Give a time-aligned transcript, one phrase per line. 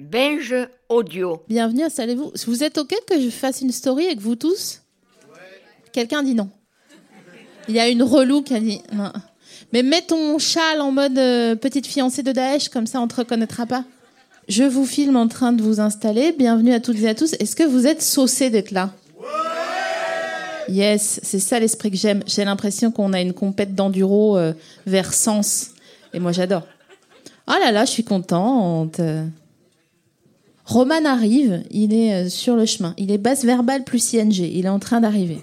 [0.00, 0.54] Binge
[0.88, 1.42] audio.
[1.48, 2.30] Bienvenue, installez-vous.
[2.46, 4.82] Vous êtes OK que je fasse une story avec vous tous?
[5.92, 6.48] Quelqu'un dit non.
[7.68, 9.10] Il y a une relou qui a dit non.
[9.72, 13.16] Mais mets ton châle en mode euh, petite fiancée de Daesh, comme ça on te
[13.16, 13.84] reconnaîtra pas.
[14.48, 16.30] Je vous filme en train de vous installer.
[16.30, 17.32] Bienvenue à toutes et à tous.
[17.40, 18.92] Est-ce que vous êtes saucés d'être là?
[20.68, 22.22] Yes, c'est ça l'esprit que j'aime.
[22.24, 24.52] J'ai l'impression qu'on a une compète d'enduro euh,
[24.86, 25.70] vers Sens.
[26.14, 26.68] Et moi j'adore.
[27.48, 29.00] Oh là là, je suis contente.
[30.68, 32.92] Roman arrive, il est euh, sur le chemin.
[32.98, 34.34] Il est basse verbale plus ING.
[34.34, 35.42] Il est en train d'arriver.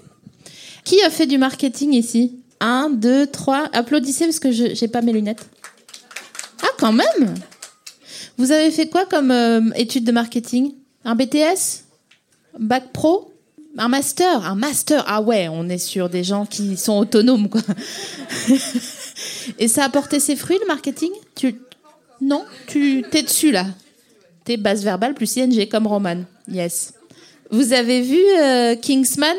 [0.84, 2.38] Qui a fait du marketing ici?
[2.60, 3.68] Un, deux, trois.
[3.72, 5.48] Applaudissez parce que je j'ai pas mes lunettes.
[6.62, 7.34] Ah, quand même
[8.38, 10.74] Vous avez fait quoi comme euh, étude de marketing?
[11.04, 11.82] Un BTS
[12.60, 13.32] Bac pro?
[13.76, 14.46] Un master?
[14.46, 15.02] Un master?
[15.08, 17.62] Ah ouais, on est sur des gens qui sont autonomes, quoi.
[19.58, 21.10] Et ça a porté ses fruits, le marketing?
[21.34, 21.60] Tu
[22.20, 22.44] Non?
[22.68, 23.66] Tu t'es dessus, là?
[24.46, 26.18] T'es basse verbale plus ING, comme Roman.
[26.48, 26.94] Yes.
[27.50, 29.36] Vous avez vu euh, Kingsman?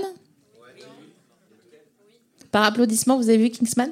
[2.52, 3.90] Par applaudissement, vous avez vu Kingsman?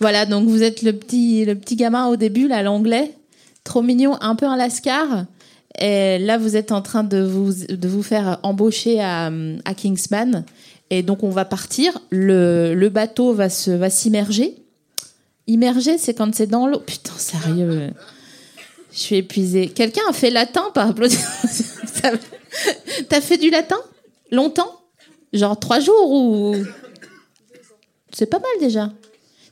[0.00, 3.14] Voilà, donc vous êtes le petit, le petit gamin au début, là, l'anglais.
[3.62, 5.26] Trop mignon, un peu un lascar.
[5.78, 9.30] Et là, vous êtes en train de vous, de vous faire embaucher à,
[9.76, 10.44] Kingsman.
[10.90, 12.00] Et donc, on va partir.
[12.10, 14.56] Le, le bateau va se va s'immerger.
[15.46, 16.80] Immerger, c'est quand c'est dans l'eau.
[16.80, 17.92] Putain, sérieux.
[18.92, 19.68] Je suis épuisée.
[19.68, 21.26] Quelqu'un a fait latin par applaudissement
[23.08, 23.78] T'as fait du latin?
[24.30, 24.80] Longtemps?
[25.32, 26.56] Genre trois jours ou?
[28.12, 28.92] C'est pas mal déjà.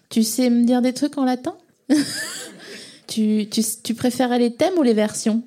[0.08, 1.54] Tu sais me dire des trucs en latin?
[3.06, 5.42] Tu, tu, tu préférais les thèmes ou les versions?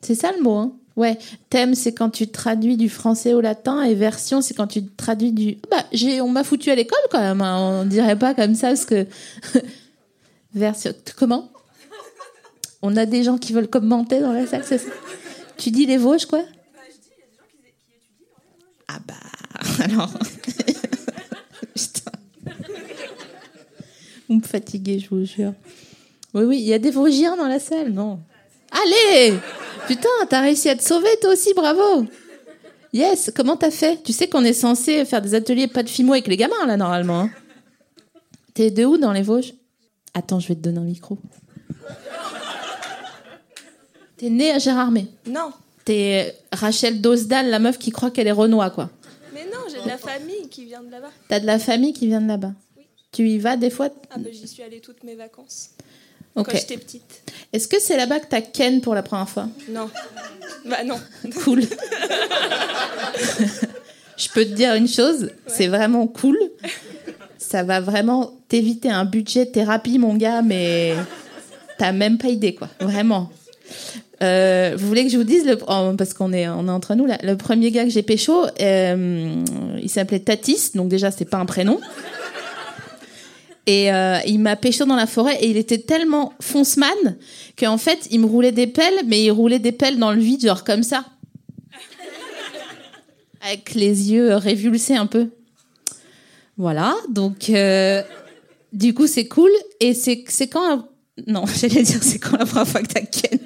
[0.00, 1.18] C'est ça le mot, hein Ouais,
[1.50, 5.32] thème c'est quand tu traduis du français au latin et version c'est quand tu traduis
[5.32, 5.58] du.
[5.70, 7.42] Bah, j'ai, on m'a foutu à l'école quand même.
[7.42, 7.82] hein.
[7.82, 9.06] On dirait pas comme ça parce que.
[10.54, 10.92] version.
[11.16, 11.50] Comment?
[12.82, 14.64] On a des gens qui veulent commenter dans la salle,
[15.58, 16.42] Tu dis les Vosges quoi?
[18.88, 19.14] Ah bah
[19.84, 20.10] alors.
[21.74, 22.12] Putain.
[24.28, 25.54] Vous me fatiguez, je vous jure.
[26.34, 28.20] Oui, oui, il y a des Vosgiens dans la salle, non?
[28.70, 29.34] Allez
[29.86, 32.06] Putain, t'as réussi à te sauver toi aussi, bravo
[32.92, 34.02] Yes, comment t'as fait?
[34.02, 36.76] Tu sais qu'on est censé faire des ateliers pas de fimo avec les gamins, là,
[36.76, 37.20] normalement.
[37.20, 37.30] hein
[38.54, 39.54] T'es de où dans les Vosges?
[40.14, 41.18] Attends, je vais te donner un micro.
[44.20, 45.06] T'es née à Gérardmer.
[45.26, 45.50] Non,
[45.86, 48.90] T'es Rachel Dosdal, la meuf qui croit qu'elle est Renoir, quoi.
[49.32, 51.08] mais non, j'ai de la famille qui vient de là-bas.
[51.28, 52.52] T'as de la famille qui vient de là-bas.
[53.12, 55.70] Tu y vas des fois Ah bah j'y suis allée toutes mes vacances
[56.36, 56.50] Ok.
[56.50, 57.22] quand j'étais petite.
[57.54, 59.48] Est-ce que c'est là-bas que t'as Ken pour la première fois?
[59.70, 59.88] Non,
[60.66, 61.00] bah non.
[61.42, 61.62] Cool.
[64.16, 66.38] Je peux te dire une chose, c'est vraiment cool.
[67.38, 70.94] Ça va vraiment t'éviter un budget thérapie, mon gars, mais
[71.78, 72.68] t'as même pas idée, quoi.
[72.80, 73.30] Vraiment.
[74.22, 76.94] Euh, vous voulez que je vous dise, le, oh, parce qu'on est, on est entre
[76.94, 79.44] nous là, le premier gars que j'ai pécho, euh,
[79.80, 81.80] il s'appelait Tatis, donc déjà c'est pas un prénom.
[83.66, 87.16] Et euh, il m'a pécho dans la forêt et il était tellement fonceman
[87.58, 90.44] qu'en fait il me roulait des pelles, mais il roulait des pelles dans le vide,
[90.44, 91.04] genre comme ça.
[93.42, 95.28] Avec les yeux révulsés un peu.
[96.58, 98.02] Voilà, donc euh,
[98.72, 99.50] du coup c'est cool.
[99.78, 100.88] Et c'est quand.
[101.26, 103.38] Non, j'allais dire c'est quand la première fois que t'as Ken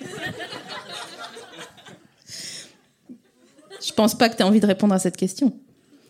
[3.86, 5.52] Je pense pas que t'aies envie de répondre à cette question.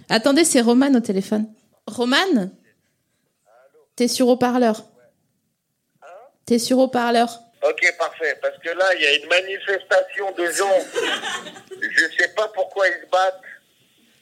[0.08, 1.46] Attendez, c'est Roman au téléphone.
[1.86, 2.50] Roman
[3.96, 4.84] T'es sur haut-parleur.
[6.46, 7.40] T'es sur haut-parleur.
[7.66, 8.38] Ok, parfait.
[8.42, 10.78] Parce que là, il y a une manifestation de gens.
[11.80, 13.40] Je sais pas pourquoi ils se battent.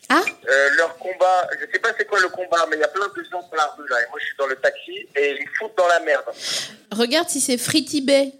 [0.08, 2.88] Ah Euh, leur combat, je sais pas c'est quoi le combat, mais il y a
[2.88, 4.02] plein de gens sur la rue là.
[4.02, 6.24] Et moi, je suis dans le taxi et ils foutent dans la merde.
[6.92, 8.32] Regarde si c'est Free Bay.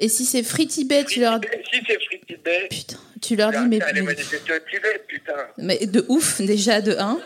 [0.00, 1.38] Et si c'est Free Bay, tu leur,
[1.72, 5.32] Si c'est Free Tibet, putain, tu leur dis, mais, mais, au Tibet, putain.
[5.56, 7.20] mais de ouf, déjà, de 1.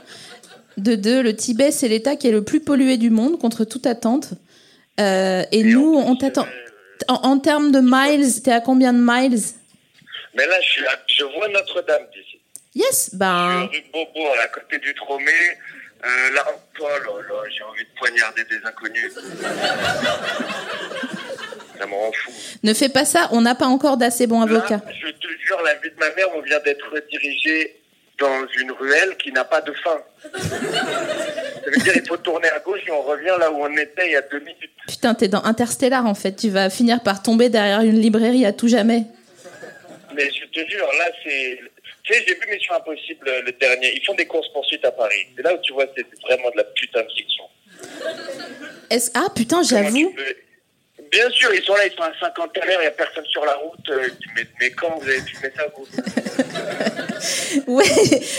[0.76, 3.86] De 2, le Tibet, c'est l'État qui est le plus pollué du monde, contre toute
[3.86, 4.30] attente.
[5.00, 6.46] Euh, et nous, on t'attend.
[7.08, 9.40] En, en termes de miles, t'es à combien de miles?
[10.36, 12.38] Mais là, je, suis à- je vois Notre-Dame d'ici.
[12.74, 13.66] Yes, Je suis ben.
[13.72, 15.32] rue Bobo, à côté du Tromé.
[16.04, 16.44] Euh, là,
[16.80, 16.98] oh là
[17.28, 19.12] là, j'ai envie de poignarder des inconnus.
[22.62, 24.76] Ne fais pas ça, on n'a pas encore d'assez bons avocats.
[24.84, 27.76] Là, je te jure, la vie de ma mère, on vient d'être redirigé
[28.18, 29.98] dans une ruelle qui n'a pas de fin.
[30.32, 34.06] Ça veut dire il faut tourner à gauche et on revient là où on était
[34.06, 34.70] il y a deux minutes.
[34.88, 36.34] Putain, t'es dans Interstellar en fait.
[36.34, 39.04] Tu vas finir par tomber derrière une librairie à tout jamais.
[40.16, 41.60] Mais je te jure, là, c'est.
[42.02, 43.92] Tu sais, j'ai vu Mission Impossible le dernier.
[43.94, 45.26] Ils font des courses poursuites à Paris.
[45.36, 47.44] C'est là où tu vois, c'est vraiment de la putain de fiction.
[48.90, 50.10] Est-ce- Ah putain, j'avoue.
[50.10, 50.36] peux-
[51.10, 53.24] Bien sûr, ils sont là, ils sont à 50 à l'heure, il n'y a personne
[53.26, 53.88] sur la route.
[53.90, 55.86] euh, mais, mais quand vous avez filmé ça, vous
[57.66, 57.84] Ouais,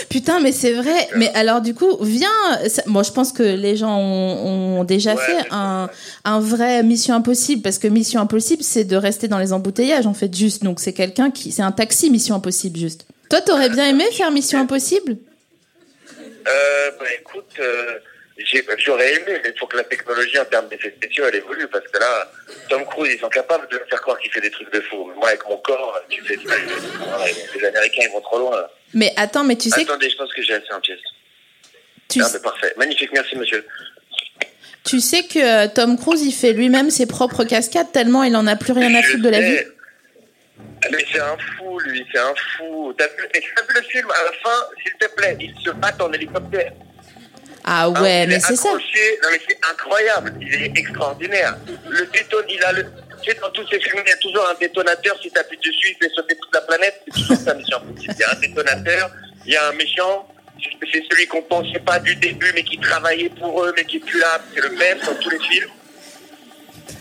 [0.08, 1.08] putain, mais c'est vrai.
[1.16, 2.28] Mais alors, du coup, viens.
[2.86, 5.88] Bon, je pense que les gens ont, ont déjà Ouais, fait un,
[6.24, 10.14] un vrai Mission Impossible, parce que Mission Impossible, c'est de rester dans les embouteillages, en
[10.14, 10.62] fait, juste.
[10.64, 11.52] Donc, c'est quelqu'un qui.
[11.52, 13.06] C'est un taxi Mission Impossible, juste.
[13.28, 15.16] Toi, t'aurais bien aimé faire Mission Impossible?
[16.48, 17.98] Euh, bah écoute, euh,
[18.78, 21.86] j'aurais aimé, mais il faut que la technologie en termes d'effets spéciaux, elle évolue, parce
[21.88, 22.30] que là,
[22.68, 25.10] Tom Cruise, ils sont capables de me faire croire qu'il fait des trucs de fou.
[25.16, 28.56] Moi, avec mon corps, tu fais Les Américains, ils vont trop loin.
[28.56, 28.70] là.
[28.94, 30.98] Mais attends, mais tu sais, Attendez, je pense que j'ai assez en pièce.
[32.08, 32.72] tu, Ah, mais parfait.
[32.76, 33.64] Magnifique, merci, monsieur.
[34.84, 38.46] tu sais que euh, Tom Cruise, il fait lui-même ses propres cascades tellement il en
[38.46, 39.58] a plus rien à foutre de la vie.
[40.82, 42.92] Ah, Mais c'est un fou, lui, c'est un fou.
[42.96, 45.70] T'as vu, et t'as vu le film À la fin, s'il te plaît, il se
[45.72, 46.72] bat en hélicoptère.
[47.64, 48.68] Ah Hein, ouais, il mais est c'est ça.
[48.70, 49.18] accroché.
[49.22, 50.34] Non, mais c'est incroyable.
[50.40, 51.56] Il est extraordinaire.
[51.88, 52.86] Le déton, il a le.
[53.22, 55.16] Tu sais, dans tous ces films, il y a toujours un détonateur.
[55.22, 57.02] Si t'appuies dessus, il fait sauter toute la planète.
[57.06, 58.14] C'est toujours ça, mission impossible.
[58.16, 59.10] Il y a un détonateur,
[59.46, 60.26] il y a un méchant.
[60.92, 64.00] C'est celui qu'on pensait pas du début, mais qui travaillait pour eux, mais qui est
[64.00, 64.40] plus là.
[64.54, 65.70] C'est le même dans tous les films.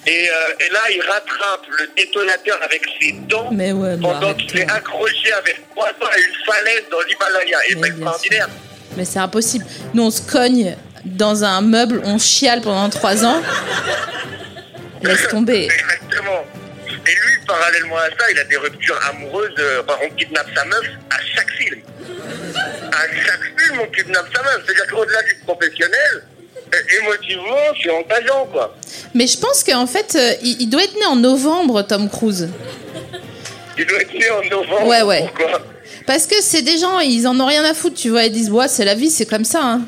[0.05, 0.33] Et, euh,
[0.65, 5.69] et là, il rattrape le détonateur avec ses dents ouais, pendant qu'il est accroché avec
[5.71, 7.57] trois dents à une falaise dans l'Himalaya.
[7.67, 8.47] Et c'est bien extraordinaire.
[8.99, 9.65] Mais c'est impossible.
[9.93, 10.75] Nous, on se cogne
[11.05, 13.41] dans un meuble, on chiale pendant trois ans.
[15.01, 15.69] Laisse tomber.
[15.71, 16.43] Exactement.
[16.85, 19.53] Et lui, parallèlement à ça, il a des ruptures amoureuses.
[19.57, 21.79] euh, enfin, on kidnappe sa meuf à chaque film.
[22.91, 24.63] À chaque film, on kidnappe sa meuf.
[24.65, 26.23] C'est-à-dire qu'au-delà du professionnel,
[26.75, 28.75] euh, émotivement, c'est engageant, quoi.
[29.13, 32.49] Mais je pense qu'en fait, euh, il, il doit être né en novembre, Tom Cruise.
[33.77, 34.87] Il doit être né en novembre.
[34.87, 35.31] Ouais, ouais.
[35.33, 35.61] Pourquoi?
[36.05, 38.23] Parce que c'est des gens, ils en ont rien à foutre, tu vois.
[38.23, 39.61] Ils disent, ouais, c'est la vie, c'est comme ça.
[39.63, 39.81] Hein.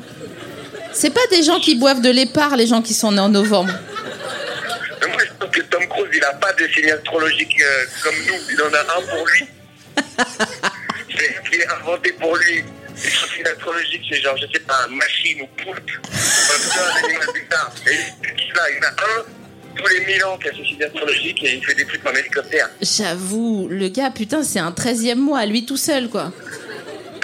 [0.92, 3.72] C'est pas des gens qui boivent de l'épar, les gens qui sont nés en novembre.
[5.08, 8.34] Moi, je pense que Tom Cruise, il n'a pas de signe astrologique euh, comme nous.
[8.50, 9.46] Il en a un pour lui.
[11.50, 12.58] c'est inventé pour lui.
[13.04, 15.90] Et son signe astrologique, c'est genre, je sais pas, machine ou poulpe.
[16.12, 16.54] Ça,
[16.84, 17.72] un animal bizarre.
[17.86, 17.96] Et
[18.54, 19.41] là, il y en a un
[19.76, 22.12] tous les mille ans qui a ce signe astrologique et il fait des trucs en
[22.14, 22.68] hélicoptère.
[22.80, 26.32] J'avoue, le gars, putain, c'est un 13e mois, lui tout seul, quoi.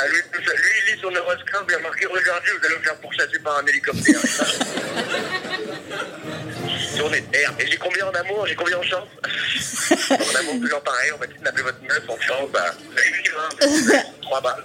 [0.00, 0.56] À lui, tout seul.
[0.56, 3.58] lui, il lit son horoscope, il a marqué Regardez, vous allez vous faire pourchasser par
[3.58, 4.20] un hélicoptère.
[6.96, 7.52] Journée de terre.
[7.60, 8.46] Et j'ai combien en amour?
[8.46, 9.08] J'ai combien en chance?
[10.10, 12.48] En amour, toujours pareil, on va kidnapper votre meuf en chance.
[12.52, 13.48] Bah, vous allez vivre, hein.
[13.60, 14.64] Vous avez Trois balles.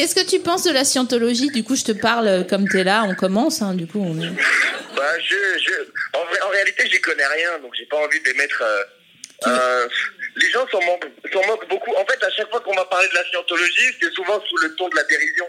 [0.00, 1.50] Qu'est-ce que tu penses de la scientologie?
[1.50, 4.14] Du coup, je te parle euh, comme t'es là, on commence, hein, du coup, on.
[4.14, 5.72] Bah, je, je,
[6.14, 8.62] en, réalité, j'y connais rien, donc j'ai pas envie d'émettre.
[8.62, 8.82] Euh,
[9.46, 9.88] euh,
[10.36, 11.94] les gens s'en moquent, beaucoup.
[11.96, 14.74] En fait, à chaque fois qu'on m'a parlé de la scientologie, c'est souvent sous le
[14.76, 15.44] ton de la dérision.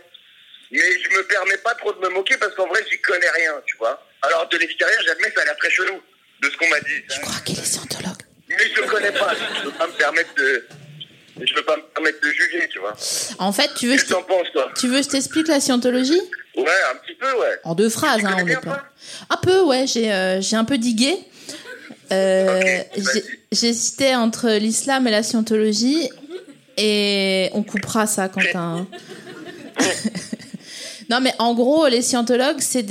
[0.72, 3.54] Mais je me permets pas trop de me moquer parce qu'en vrai, j'y connais rien,
[3.66, 4.06] tu vois.
[4.22, 6.04] Alors, de l'extérieur, j'admets, ça a l'air très chelou
[6.42, 7.02] de ce qu'on m'a dit.
[7.10, 8.22] Je crois qu'il est scientologue.
[8.50, 10.68] Mais je connais pas, je peux pas me permettre de.
[11.40, 12.94] Je peux pas me permettre de juger, tu vois.
[13.40, 14.70] En fait, tu veux, Qu'est-ce que t'en penses, toi?
[14.78, 16.20] tu veux que je t'explique la scientologie?
[16.58, 17.60] Ouais, un petit peu, ouais.
[17.64, 18.84] En deux phrases, hein, on est pas.
[19.30, 21.16] Un peu, ouais, j'ai euh, un peu digué.
[22.12, 23.24] Euh, Ok, j'ai- vas-y.
[23.54, 26.10] J'hésitais entre l'islam et la scientologie.
[26.78, 28.88] Et on coupera ça, Quentin.
[31.10, 32.84] non, mais en gros, les scientologues, c'est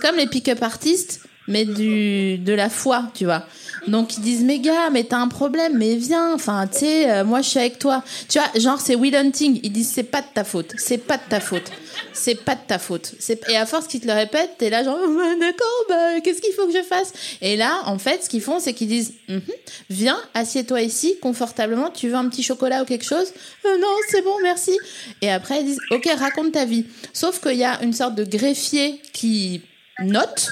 [0.00, 3.44] comme les pick-up artistes, mais du, de la foi, tu vois.
[3.86, 7.24] Donc ils disent mais gars mais t'as un problème mais viens enfin tu sais euh,
[7.24, 8.02] moi je suis avec toi.
[8.28, 9.60] Tu vois genre c'est Will Hunting.
[9.62, 10.72] Ils disent c'est pas de ta faute.
[10.76, 11.70] C'est pas de ta faute.
[12.12, 13.14] C'est pas de ta faute.
[13.48, 16.52] Et à force qu'ils te le répètent t'es là genre Ouais, d'accord bah, qu'est-ce qu'il
[16.52, 17.12] faut que je fasse?
[17.40, 19.40] Et là en fait ce qu'ils font c'est qu'ils disent Mhm,
[19.90, 23.32] viens assieds-toi ici confortablement tu veux un petit chocolat ou quelque chose?
[23.64, 24.76] Euh, non c'est bon merci.
[25.22, 26.86] Et après ils disent ok raconte ta vie.
[27.12, 29.62] Sauf qu'il y a une sorte de greffier qui
[30.00, 30.50] note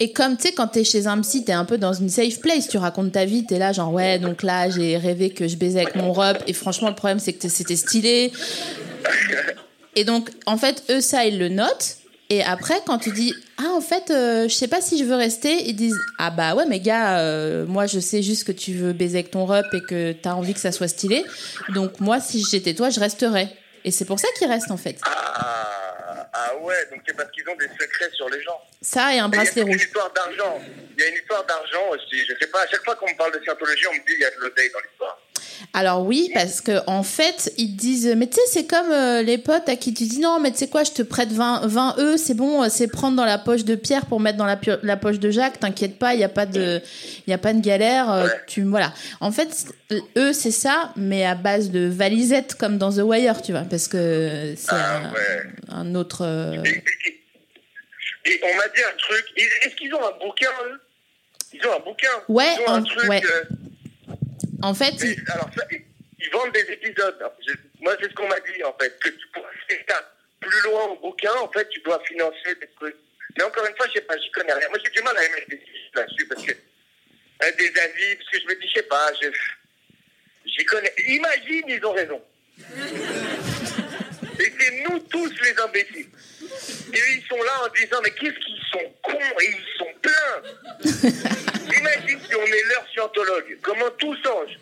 [0.00, 2.40] et comme tu sais, quand t'es chez un psy, t'es un peu dans une safe
[2.40, 2.68] place.
[2.68, 5.80] Tu racontes ta vie, t'es là, genre ouais, donc là, j'ai rêvé que je baisais
[5.80, 6.42] avec mon rep.
[6.46, 8.32] Et franchement, le problème, c'est que c'était stylé.
[9.96, 11.96] Et donc, en fait, eux, ça, ils le notent.
[12.30, 15.16] Et après, quand tu dis ah, en fait, euh, je sais pas si je veux
[15.16, 18.74] rester, ils disent ah bah ouais, mais gars, euh, moi, je sais juste que tu
[18.74, 21.24] veux baiser avec ton rep et que t'as envie que ça soit stylé.
[21.74, 23.52] Donc moi, si j'étais toi, je resterais.
[23.84, 25.00] Et c'est pour ça qu'ils restent en fait.
[25.02, 25.87] Ah,
[26.40, 28.60] Ah ouais, donc c'est parce qu'ils ont des secrets sur les gens.
[28.80, 29.82] Ça et un Et Il y a bracelet une rouge.
[29.82, 30.62] histoire d'argent.
[30.96, 32.24] Il y a une histoire d'argent aussi.
[32.28, 34.20] Je sais pas, à chaque fois qu'on me parle de scientologie, on me dit il
[34.20, 35.20] y a de l'oseille dans l'histoire.
[35.72, 39.38] Alors oui, parce que en fait, ils disent, mais tu sais, c'est comme euh, les
[39.38, 41.96] potes à qui tu dis non, mais tu sais quoi, je te prête 20, 20
[41.98, 44.96] E, c'est bon, euh, c'est prendre dans la poche de Pierre pour mettre dans la,
[44.96, 46.80] poche de Jacques, t'inquiète pas, il y a pas de,
[47.26, 48.92] il y a pas de galère, euh, tu voilà.
[49.20, 49.48] En fait,
[50.16, 53.88] eux c'est ça, mais à base de valisettes comme dans The Wire, tu vois, parce
[53.88, 55.42] que c'est Ah un, ouais.
[55.68, 56.22] un autre.
[56.24, 57.14] euh, Et, et-
[58.30, 59.24] et on m'a dit un truc.
[59.36, 60.80] Est-ce qu'ils ont un bouquin, eux?
[61.54, 62.08] Ils ont un bouquin.
[62.28, 63.08] Ouais, Ils ont un truc.
[63.08, 63.22] ouais.
[64.62, 64.94] En fait,
[65.32, 67.16] alors, ça, ils, vendent des épisodes.
[67.80, 68.98] Moi, c'est ce qu'on m'a dit, en fait.
[68.98, 69.26] Que tu
[69.88, 72.96] ça plus loin au bouquin, en fait, tu dois financer des trucs.
[73.36, 74.68] Mais encore une fois, je sais pas, j'y connais rien.
[74.68, 75.60] Moi, j'ai du mal à émettre des
[75.94, 76.52] là-dessus parce que.
[76.52, 79.28] euh, des avis, parce que je me dis, je sais pas, je.
[80.46, 80.92] J'y connais.
[81.06, 82.22] Imagine, ils ont raison.
[84.40, 86.08] Et c'est nous tous les imbéciles.
[86.92, 90.42] Et ils sont là en disant, mais qu'est-ce qu'ils sont cons et ils sont pleins.
[92.78, 93.58] Imagine si on est leur scientologue.
[93.62, 94.58] Comment tout change.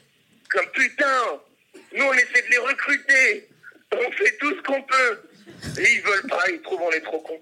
[0.51, 1.41] Comme putain,
[1.93, 3.49] nous on essaie de les recruter.
[3.93, 5.21] On fait tout ce qu'on peut.
[5.79, 7.41] Et ils veulent pas, ils trouvent on est trop cons.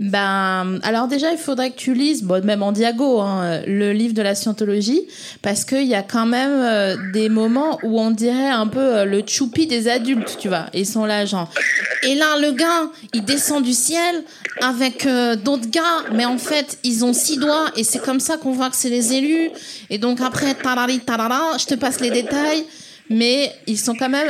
[0.00, 4.12] Ben, alors déjà, il faudrait que tu lises, bon, même en diago, hein, le livre
[4.12, 5.02] de la scientologie,
[5.40, 9.04] parce qu'il y a quand même euh, des moments où on dirait un peu euh,
[9.04, 10.66] le choupi des adultes, tu vois.
[10.74, 11.48] Ils sont là, genre.
[12.02, 14.24] Et là, le gars, il descend du ciel
[14.60, 18.36] avec euh, d'autres gars, mais en fait, ils ont six doigts, et c'est comme ça
[18.36, 19.50] qu'on voit que c'est les élus.
[19.90, 22.64] Et donc après, tarari, tarara, je te passe les détails,
[23.10, 24.28] mais ils sont quand même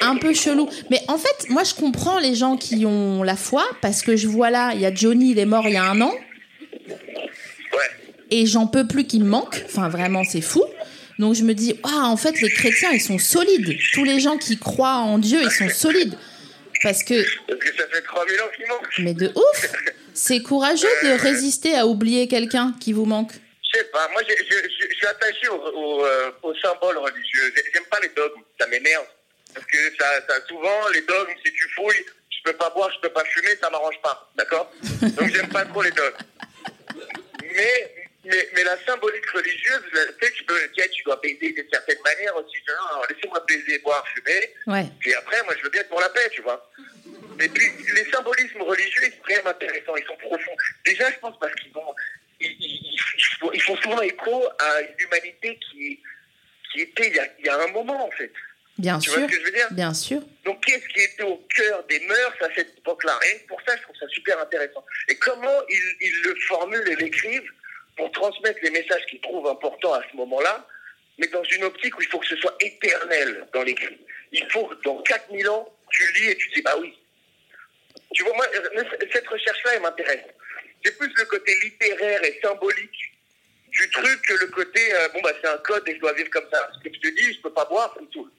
[0.00, 0.68] un peu chelou.
[0.90, 4.26] Mais en fait, moi, je comprends les gens qui ont la foi parce que je
[4.28, 6.12] vois là, il y a Johnny, il est mort il y a un an
[6.88, 7.78] Ouais.
[8.30, 9.62] et j'en peux plus qu'il me manque.
[9.66, 10.64] Enfin, vraiment, c'est fou.
[11.18, 13.76] Donc je me dis, ah, en fait, les chrétiens, ils sont solides.
[13.92, 16.14] Tous les gens qui croient en Dieu, ils sont solides.
[16.82, 17.14] Parce que,
[17.46, 18.98] Parce que ça fait 3000 ans qu'ils manquent.
[19.00, 19.72] mais de ouf,
[20.14, 23.32] c'est courageux de résister à oublier quelqu'un qui vous manque.
[23.72, 26.96] Je sais pas, moi je, je, je- je suis attaché au, au, euh, aux symboles
[26.96, 27.52] religieux.
[27.54, 29.04] J'ai- J'aime pas les dogmes, ça m'énerve.
[29.54, 33.00] Parce que ça, ça, souvent, les dogmes, si tu fouilles, je peux pas boire, je
[33.00, 34.30] peux pas fumer, ça m'arrange pas.
[34.36, 34.70] D'accord?
[35.02, 36.16] Donc j'aime pas trop les dogmes.
[37.42, 41.68] Mais, mais, mais la symbolique religieuse, tu sais, tu peux dire, tu dois baiser d'une
[41.72, 42.56] certaine manière aussi.
[42.68, 44.54] Non, laissez-moi baiser, boire, fumer.
[44.66, 44.84] Ouais.
[45.00, 46.70] Puis après, moi, je veux bien être pour la paix, tu vois.
[47.40, 50.56] Et puis, les symbolismes religieux, ils sont quand même intéressants, ils sont profonds.
[50.84, 51.94] Déjà, je pense parce qu'ils vont,
[52.40, 56.02] ils, ils- ils font- ils font souvent écho à une humanité qui,
[56.72, 58.30] qui était il y, a, il y a un moment, en fait.
[58.78, 59.18] Bien Tu sûr.
[59.18, 59.68] vois ce que je veux dire?
[59.72, 60.20] Bien sûr.
[60.44, 63.18] Donc, qu'est-ce qui était au cœur des mœurs à cette époque-là?
[63.20, 64.84] Rien que pour ça, je trouve ça super intéressant.
[65.08, 67.50] Et comment ils, ils le formulent et l'écrivent
[67.96, 70.66] pour transmettre les messages qu'ils trouvent importants à ce moment-là,
[71.18, 73.98] mais dans une optique où il faut que ce soit éternel dans l'écrit.
[74.32, 76.96] Il faut que dans 4000 ans, tu lis et tu dis, bah oui.
[78.14, 80.24] Tu vois, moi, euh, cette recherche-là, elle m'intéresse.
[80.82, 83.12] C'est plus le côté littéraire et symbolique
[83.68, 86.30] du truc que le côté, euh, bon, bah c'est un code et je dois vivre
[86.30, 86.70] comme ça.
[86.78, 88.30] Ce que je te dis, je peux pas boire, ça me saoule.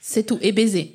[0.00, 0.38] C'est tout.
[0.40, 0.92] Et baiser.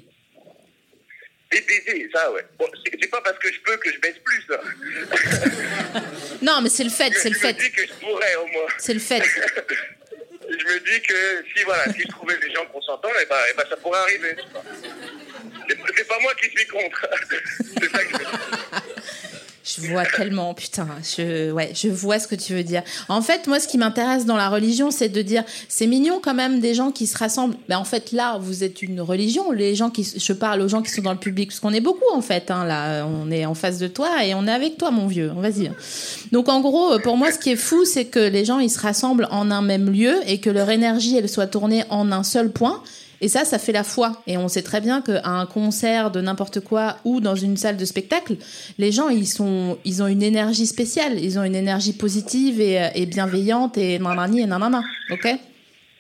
[1.54, 2.46] Et baiser, ça, ouais.
[2.58, 4.62] Bon, c'est pas parce que je peux que je baisse plus, là.
[6.42, 7.54] Non, mais c'est le fait, c'est le Je me fait.
[7.54, 8.68] dis que je pourrais, au moins.
[8.78, 9.22] C'est le fait.
[10.50, 13.54] je me dis que si, voilà, si je trouvais des gens consentants, eh ben, eh
[13.58, 14.36] ben, ça pourrait arriver.
[15.98, 17.08] C'est pas moi qui suis contre.
[17.80, 19.01] c'est ça que je.
[19.76, 22.84] Je vois tellement, putain, je, ouais, je vois ce que tu veux dire.
[23.08, 26.34] En fait, moi, ce qui m'intéresse dans la religion, c'est de dire, c'est mignon quand
[26.34, 27.56] même des gens qui se rassemblent.
[27.70, 29.52] Ben, en fait, là, vous êtes une religion.
[29.52, 31.82] Les gens qui, je parle aux gens qui sont dans le public, parce qu'on est
[31.82, 33.06] beaucoup, en fait, hein, là.
[33.06, 35.32] On est en face de toi et on est avec toi, mon vieux.
[35.36, 35.72] Vas-y.
[36.32, 38.80] Donc, en gros, pour moi, ce qui est fou, c'est que les gens, ils se
[38.80, 42.52] rassemblent en un même lieu et que leur énergie, elle soit tournée en un seul
[42.52, 42.82] point.
[43.22, 44.22] Et ça, ça fait la foi.
[44.26, 47.78] Et on sait très bien qu'à un concert de n'importe quoi ou dans une salle
[47.78, 48.36] de spectacle,
[48.80, 51.20] les gens, ils, sont, ils ont une énergie spéciale.
[51.20, 54.82] Ils ont une énergie positive et, euh, et bienveillante et nanani et nanana.
[55.12, 55.26] OK?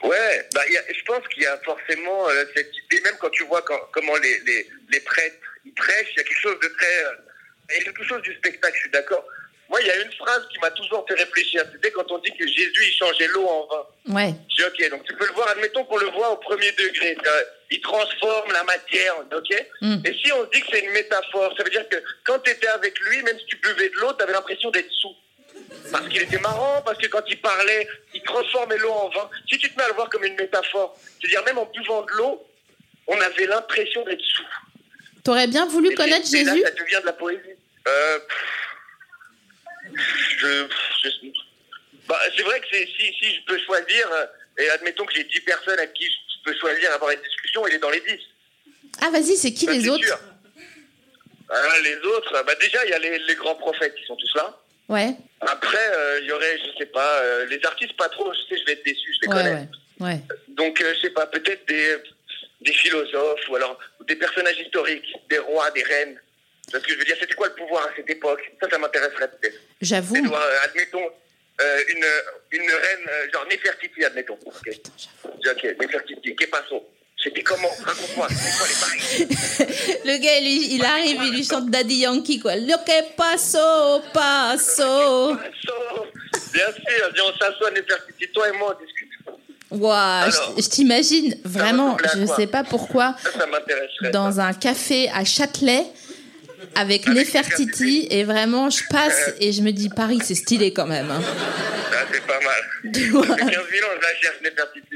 [0.03, 3.61] Ouais, bah, je pense qu'il y a forcément euh, cette idée, même quand tu vois
[3.61, 7.77] comment les, les, prêtres ils prêchent, il y a quelque chose de très.
[7.77, 9.23] y a quelque chose du spectacle, je suis d'accord.
[9.71, 11.63] Moi, il y a une phrase qui m'a toujours fait réfléchir.
[11.71, 14.15] C'était quand on dit que Jésus, il changeait l'eau en vin.
[14.15, 14.35] Ouais.
[14.49, 17.17] Je dis, ok, donc tu peux le voir, admettons qu'on le voit au premier degré.
[17.69, 20.05] Il transforme la matière, ok Mm.
[20.05, 22.67] Et si on dit que c'est une métaphore, ça veut dire que quand tu étais
[22.67, 25.15] avec lui, même si tu buvais de l'eau, tu avais l'impression d'être sous.
[25.91, 29.29] Parce qu'il était marrant, parce que quand il parlait, il transformait l'eau en vin.
[29.49, 32.11] Si tu te mets à le voir comme une métaphore, c'est-à-dire même en buvant de
[32.11, 32.45] l'eau,
[33.07, 34.43] on avait l'impression d'être sous.
[35.23, 37.39] T'aurais bien voulu Et connaître là, Jésus ça devient de la poésie.
[37.87, 38.37] Euh, pff,
[39.95, 40.67] je,
[41.03, 41.27] je-
[42.07, 44.25] bah, c'est vrai que c'est- si, si je peux choisir, euh,
[44.57, 47.75] et admettons que j'ai 10 personnes à qui je peux choisir d'avoir une discussion, il
[47.75, 48.19] est dans les 10.
[49.01, 50.19] Ah, vas-y, c'est qui Ça, les autres sûr.
[51.83, 54.57] Les autres, bah déjà, il y a les, les grands prophètes qui sont tous là.
[54.87, 58.39] Ouais, Après, euh, il y aurait, je sais pas, euh, les artistes pas trop, je
[58.49, 59.53] sais, je vais être déçu, je les ouais, connais.
[59.55, 59.67] ouais,
[59.99, 60.19] ouais.
[60.49, 61.95] Donc, euh, je sais pas, peut-être des,
[62.61, 66.19] des philosophes ou alors des personnages historiques, des rois, des reines.
[66.71, 68.39] Parce que je veux dire, c'était quoi le pouvoir à cette époque?
[68.61, 69.57] Ça, ça m'intéresserait peut-être.
[69.81, 70.15] J'avoue.
[70.15, 71.05] Euh, admettons,
[71.61, 72.05] euh, une,
[72.59, 74.37] une reine, euh, genre Nefertiti, admettons.
[74.45, 75.35] Ok, j'avoue.
[75.51, 76.83] ok, Nefertiti, que passo
[77.21, 77.69] C'était comment?
[77.83, 79.99] Raconte-moi, c'était quoi les paris?
[80.05, 82.53] Le gars, lui, il arrive, il lui chante Daddy Yankee, quoi.
[83.17, 85.35] Paso, paso.
[85.35, 86.05] Passo
[86.53, 89.09] Bien sûr, viens, on s'assoit, Nefertiti, toi et moi, on discute.
[89.69, 92.35] Waouh, je, je t'imagine vraiment, je quoi?
[92.35, 94.09] sais pas pourquoi, Ça, ça m'intéresserait.
[94.11, 95.85] dans un café à Châtelet
[96.75, 100.87] avec Avec Nefertiti et vraiment je passe et je me dis Paris c'est stylé quand
[100.87, 101.09] même.
[101.11, 101.21] hein.
[101.93, 102.61] Ah, c'est pas mal.
[102.93, 103.27] Tu vois.
[103.27, 104.87] Ça fait 15 000 ans, je la cherche, Nefertiti.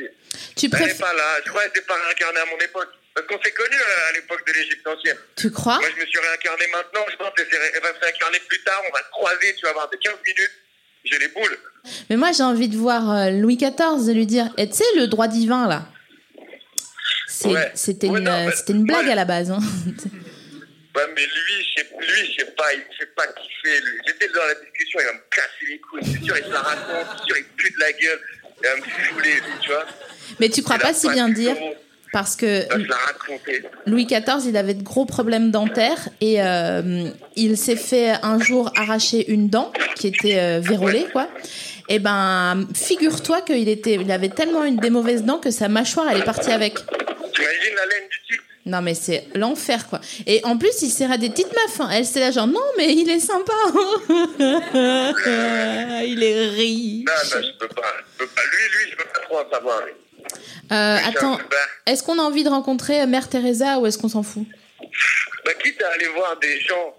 [0.56, 1.38] Tu Elle n'est préfères, pas là.
[1.46, 2.90] Je crois qu'elle n'était pas réincarnée à mon époque.
[3.14, 5.16] Parce qu'on s'est connus euh, à l'époque de l'Égypte ancienne.
[5.38, 5.78] tu crois?
[5.80, 7.06] Moi, je me suis réincarné maintenant.
[7.10, 8.82] Je pense qu'elle va se réincarner plus tard.
[8.90, 9.56] On va se croiser.
[9.58, 10.52] Tu vas voir, de 15 minutes.
[11.06, 11.58] J'ai les boules.
[12.10, 14.84] Mais moi j'ai envie de voir euh, Louis XIV de lui dire, et tu sais
[14.98, 15.88] le droit divin là,
[17.46, 17.72] Ouais.
[17.76, 19.52] c'était Ouais, une, euh, blague à la base.
[19.52, 19.60] hein.
[20.96, 24.00] Ouais, mais lui, je sais, lui, je sais pas, il me fait pas kiffer, lui.
[24.08, 26.02] J'étais dans la discussion, il va me casser les couilles.
[26.04, 27.18] C'est sûr, il se la raconte.
[27.18, 28.22] C'est sûr, il pue de la gueule.
[28.62, 29.86] Il va me saouler, lui, tu vois.
[30.40, 31.58] Mais tu crois pas si bien dire
[32.16, 32.64] parce que.
[33.86, 38.72] Louis XIV, il avait de gros problèmes dentaires et euh, il s'est fait un jour
[38.78, 41.28] arracher une dent qui était euh, vérolée, quoi.
[41.90, 46.08] Et ben, figure-toi qu'il était, il avait tellement une des mauvaises dents que sa mâchoire,
[46.10, 46.76] elle est partie avec.
[46.76, 48.10] T'imagines la laine
[48.68, 50.02] Non, mais c'est l'enfer, quoi.
[50.26, 51.80] Et en plus, il serrait des petites meufs.
[51.82, 51.90] hein.
[51.92, 53.54] Elle, c'est là, genre, non, mais il est sympa.
[56.06, 57.06] il est riche.
[57.06, 57.94] Non, non, je peux pas.
[58.14, 58.42] Je peux pas.
[58.42, 59.82] Lui, lui, je peux pas trop en savoir.
[60.72, 61.38] Euh, attends,
[61.86, 64.46] est-ce qu'on a envie de rencontrer Mère Teresa ou est-ce qu'on s'en fout?
[65.46, 66.96] Bah, quitte à aller voir des gens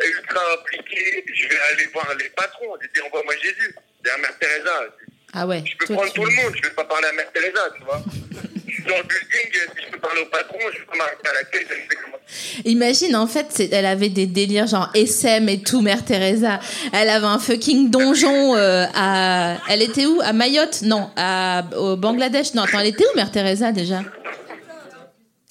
[0.00, 2.76] ultra impliqués, je vais aller voir les patrons.
[2.80, 3.74] Je dire, envoie-moi Jésus.
[4.04, 4.70] C'est à Mère Teresa.
[5.34, 5.64] Ah ouais.
[5.66, 7.82] Je peux prendre tu- tout le monde, je vais pas parler à Mère Teresa, tu
[7.84, 8.02] vois.
[8.88, 11.96] Dans le building, si je peux parler au patron, je pas m'arrêter à je sais
[12.02, 12.16] comment.
[12.64, 16.60] Imagine, en fait, elle avait des délires genre SM et tout, Mère Teresa.
[16.92, 19.56] Elle avait un fucking donjon euh, à.
[19.68, 20.20] Elle était où?
[20.22, 20.82] À Mayotte?
[20.82, 21.64] Non, à...
[21.76, 22.54] au Bangladesh.
[22.54, 24.02] Non, attends, elle était où, Mère Teresa déjà?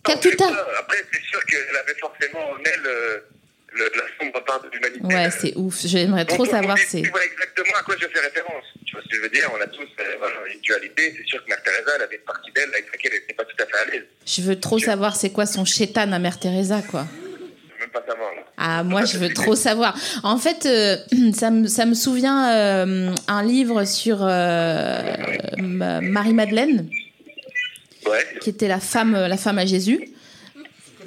[0.04, 0.46] Calcutta.
[0.80, 3.20] Après, c'est sûr qu'elle avait forcément en elle euh,
[3.78, 5.06] le- la sombre part de l'humanité.
[5.06, 5.86] Ouais, c'est ouf.
[5.86, 7.02] J'aimerais trop savoir c'est.
[7.02, 8.64] Tu vois exactement à quoi je fais référence.
[8.86, 9.50] Tu vois ce que je veux dire?
[9.58, 11.14] On a tous euh, une dualité.
[11.18, 13.44] C'est sûr que Mère Teresa, elle avait une partie d'elle avec laquelle elle n'était pas
[13.46, 14.04] tout à fait à l'aise.
[14.26, 17.06] Je veux trop savoir c'est quoi son chétan à Mère Teresa, quoi.
[17.12, 18.34] Je veux même pas savoir.
[18.36, 18.42] là.
[18.58, 19.96] Ah, moi, je veux trop savoir.
[20.24, 20.98] En fait, euh,
[21.34, 25.02] ça, me, ça me souvient euh, un livre sur euh,
[25.60, 26.90] Ma- Marie-Madeleine,
[28.06, 30.00] Ouais, qui était la femme, la femme à Jésus.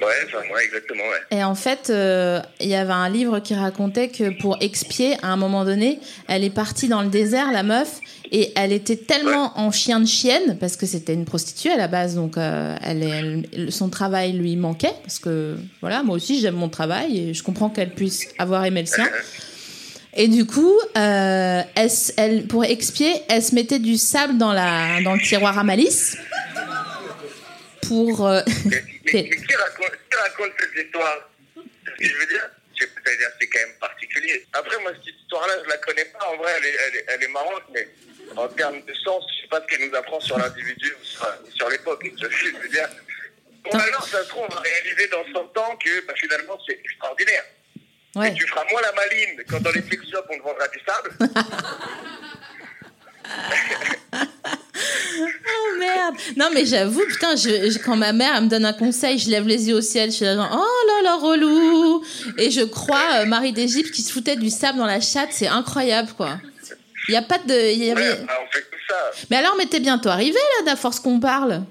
[0.01, 1.37] Ouais, enfin, ouais, exactement, ouais.
[1.37, 5.27] Et en fait, euh, il y avait un livre qui racontait que pour expier, à
[5.27, 7.99] un moment donné, elle est partie dans le désert, la meuf,
[8.31, 11.87] et elle était tellement en chien de chienne, parce que c'était une prostituée à la
[11.87, 16.39] base, donc euh, elle, est- elle- son travail lui manquait, parce que voilà, moi aussi
[16.39, 19.07] j'aime mon travail, et je comprends qu'elle puisse avoir aimé le sien.
[20.13, 24.51] Et du coup, euh, elle, s- elle- pour expier, elle se mettait du sable dans,
[24.53, 26.17] la, dans le tiroir à malice.
[27.87, 28.29] Pour.
[29.11, 31.29] qui, raconte, qui raconte cette histoire
[31.85, 34.45] C'est ce que je veux dire C'est-à-dire, c'est quand même particulier.
[34.53, 36.25] Après, moi, cette histoire-là, je la connais pas.
[36.27, 37.87] En vrai, elle est, elle est, elle est marrante, mais
[38.35, 41.27] en termes de sens, je sais pas ce qu'elle nous apprend sur l'individu ou sur,
[41.53, 42.03] sur l'époque.
[42.05, 42.89] Je je veux dire?
[43.63, 46.79] Bon, alors, ça se trouve, on va réaliser dans 100 ans que bah, finalement, c'est
[46.83, 47.43] extraordinaire.
[48.15, 48.29] ouais.
[48.29, 50.79] Et tu feras moins la maline quand dans les sex shops, on te vendra du
[50.87, 51.11] sable.
[55.27, 58.73] Oh merde Non mais j'avoue, putain, je, je- quand ma mère elle me donne un
[58.73, 62.03] conseil, je lève les yeux au ciel, je suis là genre, oh là là, relou
[62.37, 65.47] Et je crois euh, Marie d'Égypte qui se foutait du sable dans la chatte, c'est
[65.47, 66.39] incroyable quoi.
[67.07, 67.71] Il y a pas de...
[67.73, 69.11] il y avait- Ouais, bah, on fait tout ça.
[69.29, 71.63] Mais alors, mais t'es bientôt arrivé là, d'à force qu'on parle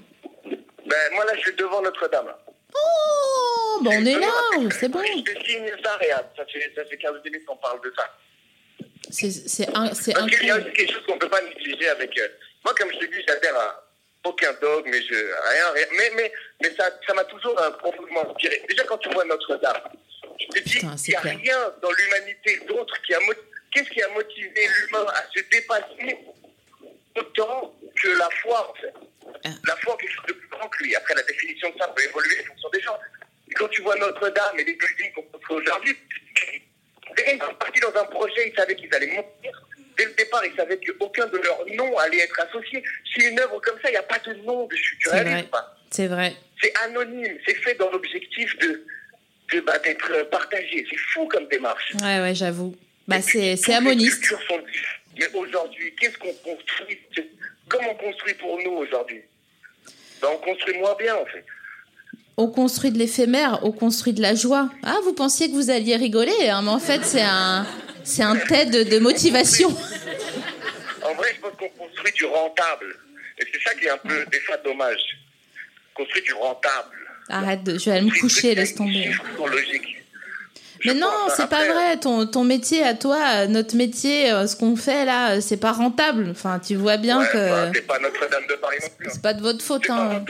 [0.45, 2.27] Ben, moi, là, je suis devant Notre-Dame.
[2.75, 4.27] Oh, bon on est là,
[4.79, 4.99] c'est bon.
[5.03, 6.25] Je te signe ça, regarde.
[6.37, 8.03] Ça fait, ça fait 15 minutes qu'on parle de ça.
[9.09, 10.61] C'est c'est Parce qu'il y a incroyable.
[10.67, 12.11] aussi quelque chose qu'on ne peut pas négliger avec.
[12.61, 13.87] Euh, moi, comme je te dis, j'adhère à
[14.23, 15.87] aucun dogme, mais je, rien, rien.
[15.97, 18.63] Mais, mais, mais ça ça m'a toujours euh, profondément inspiré.
[18.69, 19.81] Déjà, quand tu vois Notre-Dame,
[20.39, 21.37] je te dis, il n'y a clair.
[21.37, 23.47] rien dans l'humanité d'autre qui a motivé.
[23.71, 26.17] Qu'est-ce qui a motivé l'humain à se dépasser
[27.17, 28.93] autant que la foi, en fait
[29.45, 29.49] Ah.
[29.65, 30.95] La foi, quelque chose de plus grand que lui.
[30.95, 32.99] Après, la définition de ça peut évoluer en fonction des gens.
[33.49, 35.97] Et quand tu vois Notre-Dame et les buildings qu'on construit aujourd'hui,
[37.27, 39.51] ils sont partis dans un projet, ils savaient qu'ils allaient monter.
[39.97, 42.83] Dès le départ, ils savaient qu'aucun de leurs noms allait être associé.
[43.13, 44.97] Si une œuvre comme ça, il n'y a pas de nom dessus.
[44.99, 45.43] Tu C'est réalises vrai.
[45.51, 46.35] pas C'est vrai.
[46.61, 47.37] C'est anonyme.
[47.45, 48.83] C'est fait dans l'objectif de
[49.61, 50.85] bah, d'être partagé.
[50.89, 51.93] C'est fou comme démarche.
[52.01, 52.75] Ouais, ouais, j'avoue.
[53.07, 53.81] Bah, c'est c'est sont-
[55.19, 56.97] Mais aujourd'hui, qu'est-ce qu'on construit?
[57.67, 59.21] Comment on construit pour nous aujourd'hui?
[60.21, 61.43] Ben, On construit moins bien, en fait.
[62.37, 64.69] On construit de l'éphémère, on construit de la joie.
[64.83, 67.67] Ah, vous pensiez que vous alliez rigoler, hein, mais en fait, c'est un,
[68.03, 69.69] c'est un TED de motivation.
[71.03, 72.95] En vrai, je pense qu'on construit du rentable.
[73.39, 75.01] Et c'est ça qui est un peu, des fois, dommage.
[75.95, 76.95] On construit du rentable.
[77.29, 79.11] Arrête, de, je vais aller me coucher, laisse tomber.
[80.81, 81.97] Je Mais non, c'est pas vrai.
[81.97, 85.71] Ton, ton métier à toi, notre métier, euh, ce qu'on fait là, euh, c'est pas
[85.71, 86.27] rentable.
[86.31, 89.09] Enfin, tu vois bien ouais, que bah, c'est pas Notre-Dame de Paris non plus.
[89.11, 89.81] c'est pas de votre faute.
[89.83, 90.25] C'est pas Hein.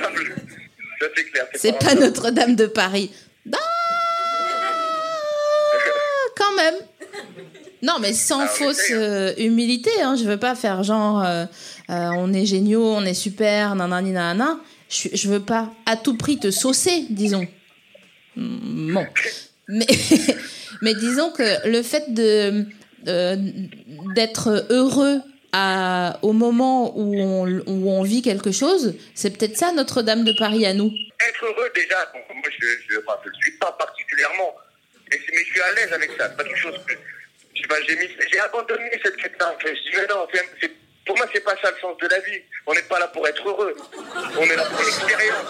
[1.56, 1.96] c'est pas.
[1.96, 3.12] Notre-Dame de Paris.
[3.54, 3.58] Ah,
[6.38, 6.76] quand même.
[7.84, 9.90] Non, mais sans Ah, fausse euh, humilité.
[10.04, 10.16] Hein.
[10.16, 11.46] Je veux pas faire genre, euh,
[11.90, 14.60] euh, on est géniaux, on est super, nanani nanana.
[14.88, 17.48] Je, je veux pas à tout prix te saucer, disons.
[18.36, 19.08] Mm, Bon.
[19.68, 19.88] Mais,
[20.84, 22.66] mais disons que le fait de
[24.14, 25.22] d'être heureux
[25.54, 30.34] à, au moment où on, où on vit quelque chose, c'est peut-être ça Notre-Dame de
[30.38, 30.92] Paris à nous.
[31.28, 34.54] Être heureux, déjà, bon, moi, je ne enfin, je le suis pas particulièrement.
[35.12, 36.30] Mais je suis à l'aise avec ça.
[36.30, 36.94] C'est pas quelque chose que.
[37.56, 39.54] je sais pas, J'ai mis- j'ai abandonné cette quête-là.
[39.56, 39.76] en fait.
[39.76, 40.72] Je dis, mais non, c'est- c'est-
[41.06, 42.42] pour moi, c'est pas ça le sens de la vie.
[42.68, 43.76] On n'est pas là pour être heureux.
[44.38, 45.46] On est là pour l'expérience.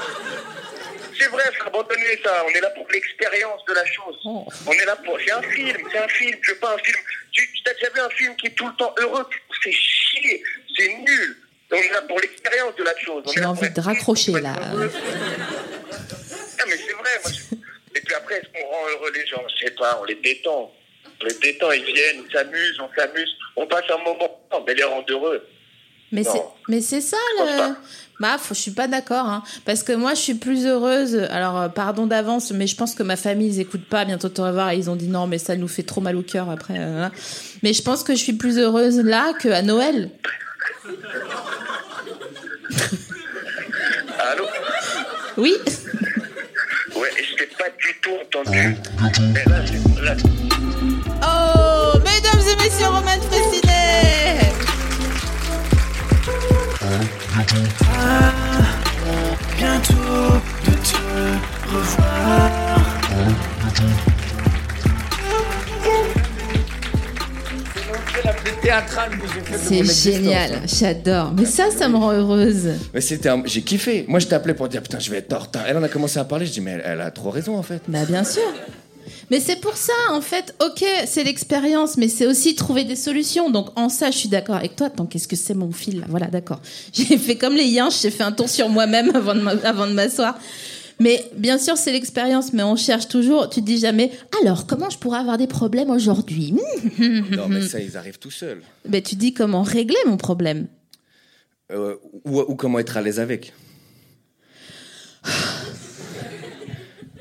[1.20, 2.44] C'est vrai, faut abandonner ça.
[2.46, 4.18] On est là pour l'expérience de la chose.
[4.26, 5.20] On est là pour.
[5.20, 6.40] C'est un film, c'est un film.
[6.42, 6.98] Je veux pas un film.
[7.32, 9.28] Tu tu as déjà vu un film qui est tout le temps heureux
[9.64, 10.44] C'est chier,
[10.76, 11.38] c'est nul.
[11.72, 13.24] On est là pour l'expérience de la chose.
[13.34, 14.54] J'ai envie de raccrocher, là.
[14.60, 14.74] Ah,
[16.68, 17.20] mais c'est vrai.
[17.24, 17.56] Moi, je-
[17.96, 19.42] Et puis après, est-ce qu'on rend heureux les gens?
[19.60, 20.72] Je sais pas, on les détend.
[21.22, 23.30] On les détend, ils viennent, ils s'amusent, on s'amuse.
[23.58, 25.46] On passe un moment, non, mais les rend heureux.
[26.14, 27.74] Mais c'est, mais c'est ça le.
[28.20, 29.44] Bah, faut- je suis pas d'accord, hein.
[29.66, 31.16] Parce que moi, je suis plus heureuse.
[31.32, 34.04] Alors, euh, pardon d'avance, mais je pense que ma famille, ils écoutent pas.
[34.04, 36.16] Bientôt, tu vas voir, et ils ont dit non, mais ça nous fait trop mal
[36.18, 36.78] au cœur après.
[36.78, 37.12] euh, voilà.
[37.64, 40.10] Mais je pense que je suis plus heureuse là qu'à Noël.
[44.20, 44.46] Allô?
[45.38, 45.54] Oui.
[47.02, 48.78] Ouais, et je t'ai pas du tout entendu.
[49.34, 50.16] Mais là, c'est- là,
[51.24, 54.52] Oh, mesdames et messieurs, Roman Fressinet
[68.72, 70.62] théâtrale que j'ai faite de C'est génial, hein.
[70.66, 71.34] j'adore.
[71.38, 72.70] Mais ça, ça me rend heureuse.
[72.94, 74.06] Mais c'était un- j'ai kiffé.
[74.08, 75.64] Moi, je t'appelais pour dire putain, je vais être en retard.
[75.68, 76.46] Elle en a commencé à parler.
[76.46, 77.82] Je dis mais elle, elle a trop raison en fait.
[77.88, 78.42] Bah bien sûr.
[79.30, 83.50] Mais c'est pour ça, en fait, ok, c'est l'expérience, mais c'est aussi trouver des solutions.
[83.50, 84.88] Donc en ça, je suis d'accord avec toi.
[84.88, 86.06] Attends, qu'est-ce que c'est mon fil là?
[86.10, 86.60] Voilà, d'accord.
[86.94, 90.38] J'ai fait comme les yinches, j'ai fait un tour sur moi-même avant de m'asseoir.
[91.02, 93.50] Mais bien sûr, c'est l'expérience, mais on cherche toujours.
[93.50, 94.12] Tu te dis jamais,
[94.44, 96.54] alors comment je pourrais avoir des problèmes aujourd'hui?
[97.00, 97.22] Hmm.
[97.36, 98.62] non mais ça, ils arrivent tout seuls.
[98.88, 100.68] Ben, Tu dis comment régler mon problème.
[101.72, 103.54] Euh, ou, ou comment être à l'aise avec.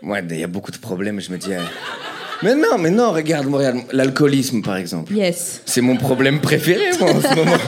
[0.02, 1.20] Ouais, il y a beaucoup de problèmes.
[1.20, 1.52] Je me dis.
[1.52, 1.60] euh,
[2.42, 5.12] Mais non, mais non, regarde, regarde, l'alcoolisme par exemple.
[5.14, 5.60] Yes.
[5.66, 7.58] C'est mon problème préféré, moi, en ce moment.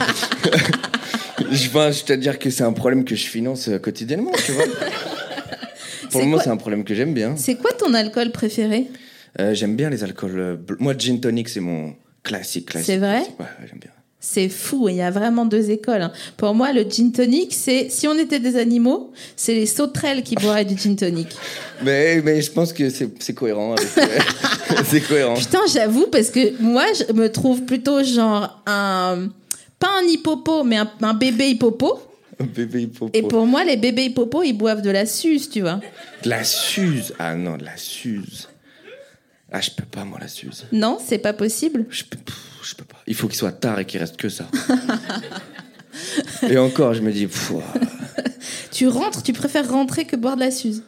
[1.51, 4.65] je vais te dire que c'est un problème que je finance euh, quotidiennement, tu vois.
[6.11, 7.35] Pour le moment, quoi c'est un problème que j'aime bien.
[7.37, 8.87] C'est quoi ton alcool préféré?
[9.39, 10.37] Euh, j'aime bien les alcools.
[10.39, 12.85] euh, bl- Moi, gin tonic, c'est mon classique, classique.
[12.87, 13.17] C'est vrai?
[13.21, 13.39] Classique.
[13.39, 13.89] Ouais, ouais, j'aime bien.
[14.25, 16.01] C'est fou, il y a vraiment deux écoles.
[16.01, 16.11] hein.
[16.37, 20.35] Pour moi, le gin tonic, c'est si on était des animaux, c'est les sauterelles qui
[20.35, 21.27] boiraient du gin tonic.
[21.83, 23.73] Mais, mais je pense que c'est cohérent.
[23.73, 24.05] euh,
[24.85, 25.33] c'est cohérent.
[25.33, 29.27] Putain, j'avoue, parce que moi, je me trouve plutôt genre un.
[29.79, 31.99] Pas un hippopo, mais un, un bébé hippopo.
[32.39, 33.11] Un bébé hippopo.
[33.13, 35.79] Et pour moi, les bébés hippopos, ils boivent de la suze, tu vois.
[36.23, 37.13] De la suze.
[37.19, 38.49] Ah non, de la suze.
[39.51, 40.65] Ah, je peux pas, moi, la suze.
[40.71, 41.85] Non, c'est pas possible.
[41.89, 42.97] Je peux, pff, je peux pas.
[43.05, 44.47] Il faut qu'il soit tard et qu'il reste que ça.
[46.49, 47.53] et encore, je me dis, pff,
[48.71, 50.83] Tu rentres, tu préfères rentrer que boire de la suze.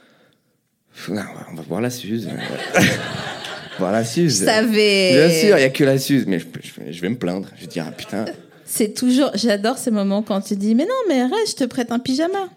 [1.10, 2.27] non, on va boire la suze.
[3.79, 4.39] boire la suze.
[4.39, 5.12] Je savais.
[5.13, 6.25] Bien sûr, il y a que la suze.
[6.25, 6.45] Mais je,
[6.91, 7.49] je vais me plaindre.
[7.55, 8.25] Je vais dire, ah putain.
[8.65, 9.32] C'est toujours.
[9.36, 12.49] J'adore ces moments quand tu dis Mais non, mais reste, je te prête un pyjama.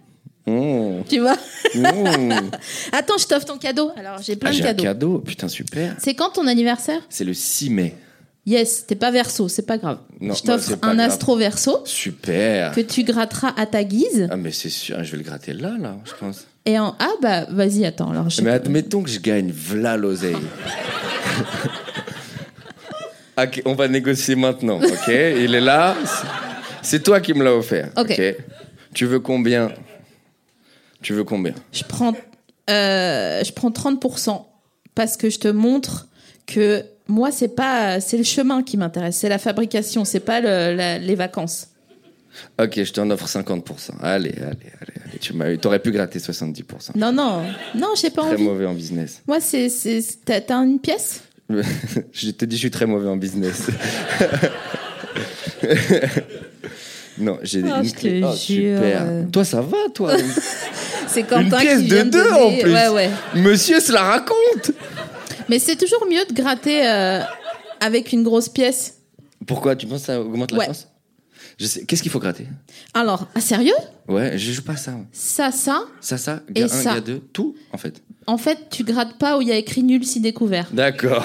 [0.47, 1.37] Mmh, Tu vois?
[1.75, 2.51] Mmh.
[2.93, 3.91] Attends, je t'offre ton cadeau.
[3.97, 4.83] Alors, j'ai plein Ah, de j'ai un cadeaux.
[4.85, 5.19] cadeau.
[5.19, 5.95] Putain, super.
[5.99, 7.03] C'est quand ton anniversaire?
[7.11, 7.95] C'est le 6 mai.
[8.47, 9.99] Yes, t'es pas verso, c'est pas grave.
[10.23, 11.11] Non, je bah, t'offre pas un grave.
[11.11, 12.73] astro verso Super.
[12.73, 14.27] que tu gratteras à ta guise.
[14.31, 16.47] Ah, mais c'est sûr, je vais le gratter là, là, je pense.
[16.65, 18.27] Et en ah bah vas-y attends alors.
[18.43, 20.37] Mais admettons que je gagne v'là l'oseille.
[23.43, 25.09] ok, on va négocier maintenant, ok?
[25.09, 25.97] Il est là.
[26.83, 27.91] c'est- toi qui me l'as offert.
[27.97, 28.21] Ok.
[28.95, 29.73] Tu veux combien?
[31.03, 31.55] Tu veux combien?
[31.73, 32.13] Je prends
[32.71, 34.45] euh, je prends 30%
[34.95, 36.07] parce que je te montre
[36.47, 40.75] que moi, c'est pas, c'est le chemin qui m'intéresse, c'est la fabrication, c'est pas le-
[40.77, 41.69] la- les vacances.
[42.61, 43.93] Ok, je t'en offre 50%.
[44.03, 45.19] Allez, allez, allez, allez.
[45.19, 46.93] Tu m'as, t'aurais pu gratter 70%.
[46.97, 47.43] Non, non,
[47.75, 48.45] non, j'ai pas Très envie.
[48.45, 49.23] mauvais en business.
[49.27, 49.69] Moi, c'est,
[50.25, 51.23] t'as une pièce?
[51.51, 53.69] Je te dis, je suis très mauvais en business.
[57.19, 58.23] non, j'ai Oh, une clé.
[58.25, 59.07] Oh, super.
[59.33, 60.13] Toi, ça va, toi
[61.09, 62.73] C'est Une Quentin pièce qui de vient deux en plus.
[62.73, 63.11] Ouais, ouais.
[63.35, 64.73] Monsieur se la raconte.
[65.49, 67.21] Mais c'est toujours mieux de gratter euh,
[67.81, 68.99] avec une grosse pièce.
[69.47, 70.67] Pourquoi Tu penses que ça augmente la Ouais.
[70.67, 70.87] chance?
[71.59, 72.47] Qu'est-ce qu'il faut gratter?
[72.95, 73.75] Alors, ah, sérieux?
[74.07, 74.93] Ouais, je joue pas ça.
[75.13, 77.01] Ça, ça, Ça, ça, Et 1, ça.
[77.01, 78.01] 2, tout, en fait.
[78.29, 80.69] en fait, tu grattes pas où il y a écrit nul si découvert.
[80.73, 81.25] D'accord.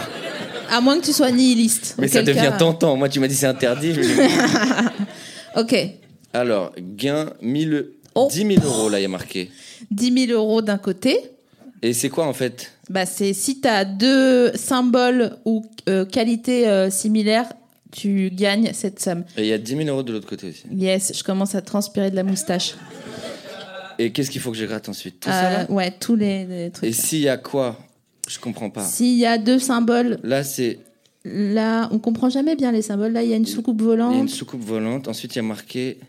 [0.72, 1.96] À moins que tu sois nihiliste.
[2.00, 2.96] Mais ça devient cas- tentant.
[2.98, 3.94] Moi, tu m'as dit c'est interdit.
[3.94, 4.02] je
[5.56, 5.76] Ok.
[6.34, 8.28] Alors, gain 1000, Oh.
[8.32, 9.50] 10 000 euros, là, il y a marqué.
[9.90, 11.18] 10 000 euros d'un côté.
[11.82, 12.72] Et c'est quoi, en fait?
[12.90, 17.52] Bah, c'est si tu as deux symboles ou euh, qualités euh, similaires,
[17.94, 19.24] tu gagnes cette somme.
[19.38, 20.64] Et il y a 10 000 euros de l'autre côté aussi.
[20.72, 22.76] Yes, je commence à transpirer de la moustache.
[24.00, 25.20] Et qu'est-ce qu'il faut que je gratte ensuite?
[25.20, 25.68] Tout ça, là?
[25.70, 26.90] Euh, ouais, tous les, les trucs.
[26.90, 27.78] Et s'il y a quoi
[28.28, 28.84] Je comprends pas.
[28.84, 30.80] S'il y a deux symboles, Là, c'est.
[31.24, 33.12] là, on comprend jamais bien les symboles.
[33.14, 34.16] Là, il y a une soucoupe Il y a volante.
[34.16, 35.08] une soucoupe volante.
[35.08, 36.00] Ensuite, il y a marqué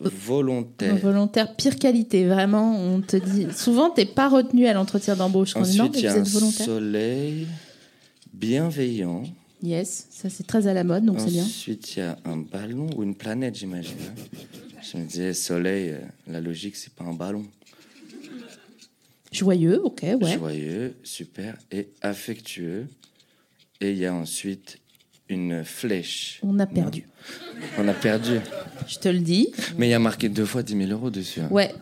[0.00, 0.96] volontaire.
[0.96, 2.74] Volontaire, pire qualité, vraiment.
[2.76, 3.46] On te dit.
[3.56, 5.54] Souvent, t'es pas retenu à l'entretien d'embauche.
[5.54, 6.66] Ensuite, il y a un volontaire.
[6.66, 7.46] soleil
[8.32, 9.22] bienveillant.
[9.62, 11.44] Yes, ça c'est très à la mode, donc c'est bien.
[11.44, 13.96] Ensuite, il y a un ballon ou une planète, j'imagine.
[14.08, 14.22] hein.
[14.82, 17.44] Je me disais, soleil, euh, la logique, c'est pas un ballon.
[19.32, 20.34] Joyeux, ok, ouais.
[20.34, 21.56] Joyeux, super.
[21.70, 22.86] Et affectueux.
[23.80, 24.78] Et il y a ensuite
[25.28, 26.40] une flèche.
[26.42, 27.06] On a perdu.
[27.78, 28.40] On a perdu.
[28.88, 29.52] Je te le dis.
[29.78, 31.40] Mais il y a marqué deux fois 10 000 euros dessus.
[31.40, 31.48] hein.
[31.50, 31.72] Ouais.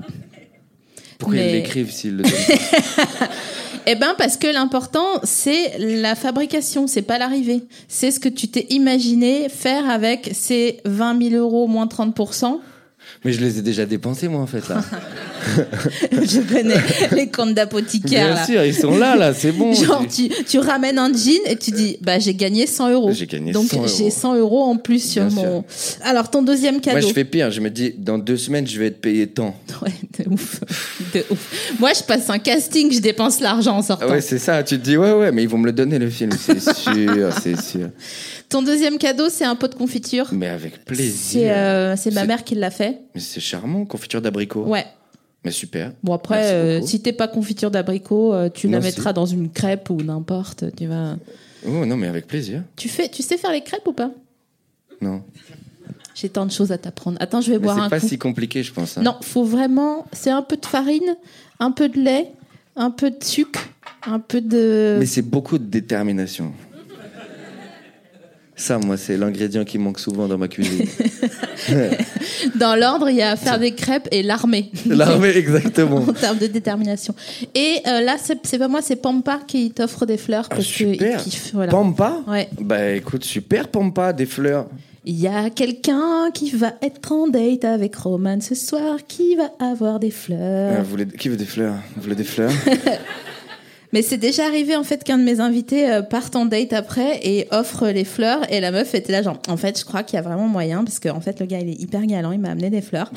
[1.18, 3.28] Pourquoi Mais- ils l'écrivent s'ils le donnent pas
[3.90, 7.62] Eh ben parce que l'important c'est la fabrication, c'est pas l'arrivée.
[7.88, 12.14] C'est ce que tu t'es imaginé faire avec ces 20 000 euros moins 30
[13.24, 14.82] Mais je les ai déjà dépensés, moi, en fait, là.
[16.12, 16.76] Je connais
[17.12, 18.26] les comptes d'apothicaire.
[18.26, 18.46] Bien là.
[18.46, 19.72] sûr, ils sont là, là, c'est bon.
[19.84, 23.10] Genre, tu, tu ramènes un jean et tu dis, bah, j'ai gagné 100 euros.
[23.12, 23.86] J'ai gagné Donc, 100 euros.
[23.96, 25.64] j'ai 100 euros en plus sur Bien mon.
[26.02, 26.98] Alors, ton deuxième cadeau.
[26.98, 27.50] Moi, je fais pire.
[27.50, 29.54] Je me dis, dans deux semaines, je vais être payé tant.
[29.80, 30.58] Ouais, de ouf.
[31.14, 31.76] De ouf.
[31.78, 34.08] Moi, je passe un casting, je dépense l'argent en sortant.
[34.08, 34.62] Ouais, c'est ça.
[34.64, 36.30] Tu te dis, ouais, ouais, mais ils vont me le donner, le film.
[36.32, 37.90] C'est sûr, c'est sûr.
[38.48, 40.30] Ton deuxième cadeau, c'est un pot de confiture.
[40.32, 41.12] Mais avec plaisir.
[41.14, 42.97] C'est euh, c'est ma mère qui l'a fait.
[43.14, 44.64] Mais c'est charmant, confiture d'abricot.
[44.64, 44.84] Ouais.
[45.44, 45.92] Mais super.
[46.02, 49.50] Bon après, euh, si t'es pas confiture d'abricot, euh, tu la Non, mettras dans une
[49.50, 50.64] crêpe ou n'importe.
[50.76, 51.16] Tu vas.
[51.66, 52.62] Oh non, mais avec plaisir.
[52.76, 54.10] Tu fais, tu sais faire les crêpes ou pas?
[55.00, 55.22] Non.
[56.14, 57.16] J'ai tant de choses à t'apprendre.
[57.20, 58.98] Attends, je vais Mais boire un c'est pas si compliqué, je pense.
[58.98, 59.02] hein.
[59.02, 60.04] Non, faut vraiment.
[60.12, 61.16] C'est un peu de farine,
[61.60, 62.32] un peu de lait,
[62.74, 63.68] un peu de sucre,
[64.04, 64.96] un peu de.
[64.98, 66.52] Mais c'est beaucoup de détermination.
[68.58, 70.84] Ça, moi, c'est l'ingrédient qui manque souvent dans ma cuisine.
[72.56, 74.70] Dans l'ordre, il y a faire des crêpes et l'armée.
[74.86, 75.96] L'armée, exactement.
[76.08, 77.14] en termes de détermination.
[77.54, 81.22] Et euh, là, c'est pas moi, c'est Pampa qui t'offre des fleurs Ah, parce super.
[81.22, 81.50] kiffe.
[81.54, 81.70] Voilà.
[81.70, 82.48] Pampa Ouais.
[82.60, 84.66] Bah écoute, super Pampa, des fleurs.
[85.04, 89.50] Il y a quelqu'un qui va être en date avec Roman ce soir, qui va
[89.64, 90.74] avoir des fleurs.
[90.78, 91.76] Ah, vous voulez- Qui veut des fleurs?
[91.96, 92.50] Vous voulez des fleurs?
[93.92, 97.20] Mais c'est déjà arrivé en fait qu'un de mes invités euh, parte en date après
[97.22, 100.16] et offre les fleurs et la meuf était là genre en fait je crois qu'il
[100.16, 102.38] y a vraiment moyen parce que en fait le gars il est hyper galant il
[102.38, 103.10] m'a amené des fleurs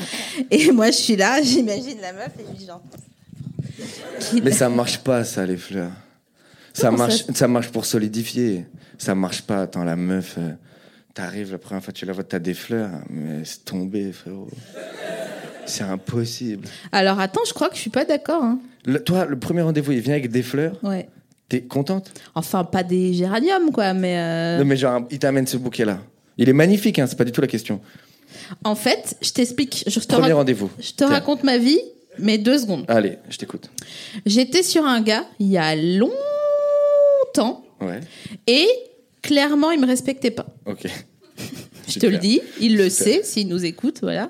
[0.50, 2.82] et moi je suis là j'imagine la meuf et je dis genre
[4.44, 5.92] Mais ça marche pas, ça, les fleurs.
[6.74, 8.66] Ça Comment ça marche, ça marche pour solidifier.
[8.98, 9.64] Ça marche pas.
[9.64, 10.52] Attends, la meuf, euh,
[11.14, 14.48] t'arrives la première fois, tu la vois, t'as des fleurs, mais c'est tombé, frérot.
[15.66, 16.68] C'est impossible.
[16.92, 18.60] alors attends je crois que je suis pas d'accord hein.
[18.86, 20.74] Le- toi, le premier rendez-vous, il vient avec des fleurs.
[20.84, 21.08] ouais
[21.50, 22.12] T'es contente?
[22.34, 26.00] Enfin pas des géraniums quoi mais euh, Non, mais genre, il t'amène ce bouquet-là.
[26.38, 27.80] Il est magnifique, hein, c'est pas du tout la question.
[28.64, 30.70] en fait je t'explique je te, Premier rac- rendez-vous.
[30.80, 31.08] je te Tiens.
[31.10, 31.80] raconte ma vie
[32.20, 33.70] mais deux secondes Allez, je t'écoute.
[34.26, 38.00] j'étais sur un gars il y a longtemps Ouais,
[38.48, 38.68] et
[39.22, 40.86] clairement il me respectait pas ok.
[41.88, 43.06] Je te le dis, il le Super.
[43.16, 44.30] sait s'il nous écoute, voilà.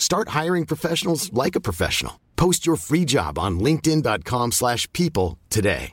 [0.00, 2.14] Start hiring professionals like a professional.
[2.36, 5.92] Post your free job on linkedin.com/people slash people today.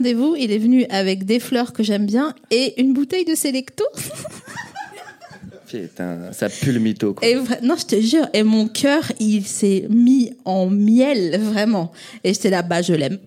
[0.00, 3.84] rendez-vous, il est venu avec des fleurs que j'aime bien et une bouteille de Selecto.
[5.68, 7.26] Putain, ça pue le mytho, quoi.
[7.26, 11.92] Et vra- non, je te jure, et mon cœur, il s'est mis en miel, vraiment.
[12.24, 13.18] Et j'étais là, bah, je l'aime.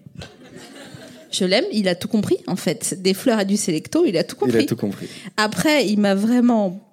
[1.32, 3.02] Je l'aime, il a tout compris, en fait.
[3.02, 4.58] Des fleurs et du Selecto, il a tout Il compris.
[4.60, 5.08] a tout compris.
[5.38, 6.85] Après, il m'a vraiment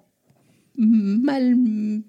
[0.77, 1.55] mal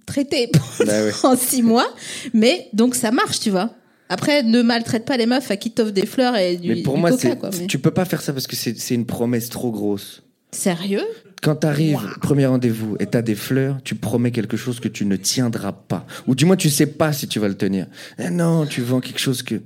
[0.07, 0.51] traité
[0.87, 1.87] Bah six mois.
[2.33, 3.75] Mais donc, ça marche, tu vois.
[4.09, 6.95] Après, ne maltraite pas les meufs à qui t'offrent des fleurs et du, Mais pour
[6.95, 7.51] du moi, coca, c'est, quoi.
[7.59, 10.23] Mais- tu peux pas faire ça parce que c'est, une promesse trop grosse.
[10.53, 11.03] Sérieux?
[11.43, 15.17] Quand t'arrives, premier rendez-vous, et t'as des fleurs, tu promets quelque chose que tu ne
[15.17, 16.07] tiendras pas.
[16.27, 17.87] Ou du moins, tu sais pas si tu vas le tenir.
[18.19, 19.57] Eh non, tu vends quelque chose que...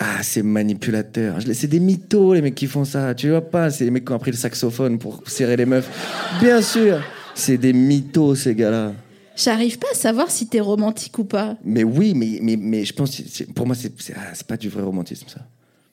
[0.00, 1.40] Ah, c'est manipulateur.
[1.40, 3.14] Je- C'est des mythos, les mecs qui font ça.
[3.14, 5.88] Tu vois pas, c'est les mecs qui ont appris le saxophone pour serrer les meufs.
[6.40, 7.00] Bien sûr,
[7.38, 8.92] c'est des mythos, ces gars-là.
[9.36, 11.56] J'arrive pas à savoir si t'es romantique ou pas.
[11.64, 13.22] Mais oui, mais, mais, mais je pense,
[13.54, 15.46] pour moi, c'est, ah, c'est pas du vrai romantisme, ça.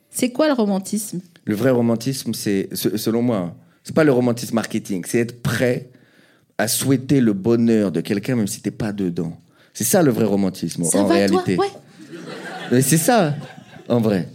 [0.10, 1.19] C'est quoi le romantisme?
[1.43, 3.53] Le vrai romantisme, c'est, se- selon moi, hein,
[3.84, 5.89] c'est pas le romantisme marketing, c'est être prêt
[6.58, 9.38] à souhaiter le bonheur de quelqu'un même si t'es pas dedans.
[9.73, 11.55] C'est ça le vrai romantisme Ça en va, réalité.
[11.58, 11.65] toi
[12.71, 12.81] Ouais.
[12.81, 13.36] C'est ça,
[13.89, 14.29] en vrai.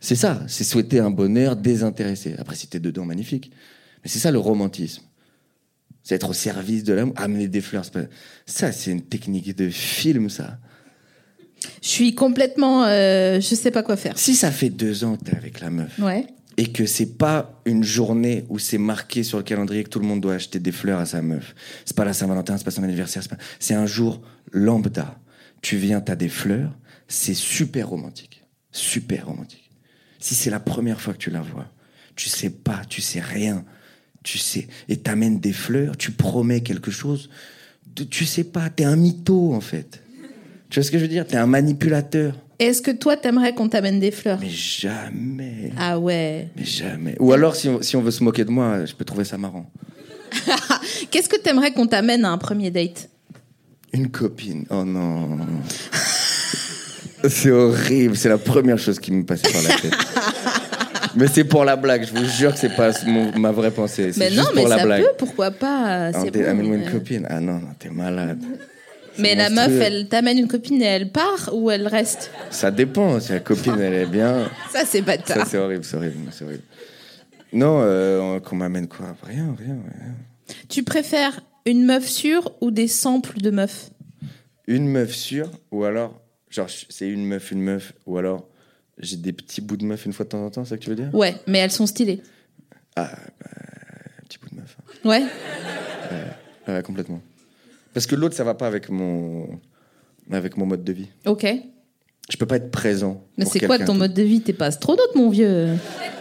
[0.00, 2.34] C'est ça, c'est souhaiter un bonheur désintéressé.
[2.38, 3.52] Après, si t'es dedans, magnifique.
[4.02, 5.02] Mais c'est ça le romantisme.
[6.08, 7.12] C'est être au service de l'amour.
[7.18, 8.00] Amener des fleurs, pas-
[8.46, 10.58] ça, c'est une technique de film, ça.
[11.82, 12.84] Je suis complètement.
[12.86, 14.16] euh, je sais pas quoi faire.
[14.18, 16.24] Si ça fait deux ans que t'es avec la meuf, Ouais.
[16.56, 20.06] et que c'est pas une journée où c'est marqué sur le calendrier que tout le
[20.06, 21.54] monde doit acheter des fleurs à sa meuf.
[21.84, 23.36] C'est pas la Saint-Valentin, c'est pas son anniversaire, c'est pas...
[23.60, 25.18] c'est un jour lambda.
[25.60, 26.74] Tu viens, t'as des fleurs,
[27.06, 28.44] c'est super romantique.
[28.72, 29.70] Super romantique.
[30.20, 31.70] Si c'est la première fois que tu la vois,
[32.16, 33.62] tu sais pas, tu sais rien,
[34.30, 37.30] tu sais, et t'amènes des fleurs, tu promets quelque chose,
[38.10, 40.02] tu sais pas, t'es un mytho en fait.
[40.68, 41.26] Tu vois ce que je veux dire?
[41.26, 42.34] T'es un manipulateur.
[42.58, 44.38] Est-ce que toi, t'aimerais qu'on t'amène des fleurs?
[44.38, 45.72] Mais jamais.
[45.78, 46.50] Ah ouais.
[46.56, 47.16] Mais jamais.
[47.20, 49.38] Ou alors, si on, si on veut se moquer de moi, je peux trouver ça
[49.38, 49.70] marrant.
[51.10, 53.08] Qu'est-ce que t'aimerais qu'on t'amène à un premier date?
[53.94, 54.66] Une copine.
[54.68, 55.38] Oh non.
[57.26, 58.14] C'est horrible.
[58.14, 59.94] C'est la première chose qui me passait par la tête.
[61.18, 62.04] mais c'est pour la blague.
[62.06, 64.12] Je vous jure que c'est pas mon- ma vraie pensée.
[64.12, 65.02] C'est Mais juste non, mais pour la ça blague.
[65.02, 67.26] peut, pourquoi pas c'est bon, Amène-moi une copine.
[67.28, 68.40] Ah non, non, t'es malade.
[69.18, 69.74] Mais la monstrueux.
[69.78, 73.18] meuf, elle t'amène une copine et elle part ou elle reste Ça dépend.
[73.20, 74.48] Si la copine, elle est bien.
[74.72, 76.62] Ça, c'est pas Ça, c'est horrible, c'est horrible, c'est horrible.
[77.52, 79.16] Non, euh, qu'on m'amène quoi?
[79.22, 80.14] Rien, rien, rien.
[80.68, 83.90] Tu préfères une meuf sûre ou des samples de meufs?
[84.66, 88.46] Une meuf sûre, ou alors, genre, c'est une meuf, une meuf, ou alors,
[89.00, 90.82] j'ai des petits bouts de meuf une fois de temps en temps, c'est ça que
[90.82, 91.10] tu veux dire?
[91.14, 92.20] Ouais, mais elles sont stylées.
[92.96, 93.46] Ah, bah,
[94.20, 94.76] un petit bout de meuf.
[95.04, 95.22] Ouais.
[96.66, 97.20] Ouais, complètement.
[97.94, 99.48] Parce que l'autre, ça va pas avec mon,
[100.30, 101.08] avec mon mode de vie.
[101.26, 101.46] Ok.
[102.30, 103.24] Je peux pas être présent.
[103.38, 104.42] Mais c'est quoi ton mode de vie?
[104.42, 105.68] T'es pas astronaute, mon vieux.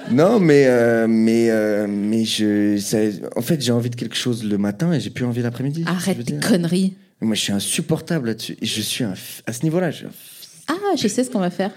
[0.10, 2.98] Non, mais, euh, mais, euh, mais je, ça-
[3.36, 5.84] en fait, j'ai envie de quelque chose le matin et j'ai plus envie l'après-midi.
[5.86, 6.96] Arrête tes conneries.
[7.20, 8.56] Moi, je suis insupportable là-dessus.
[8.62, 10.06] Je suis un, à ce niveau-là, je-
[10.70, 11.72] Ah, je sais ce qu'on va faire.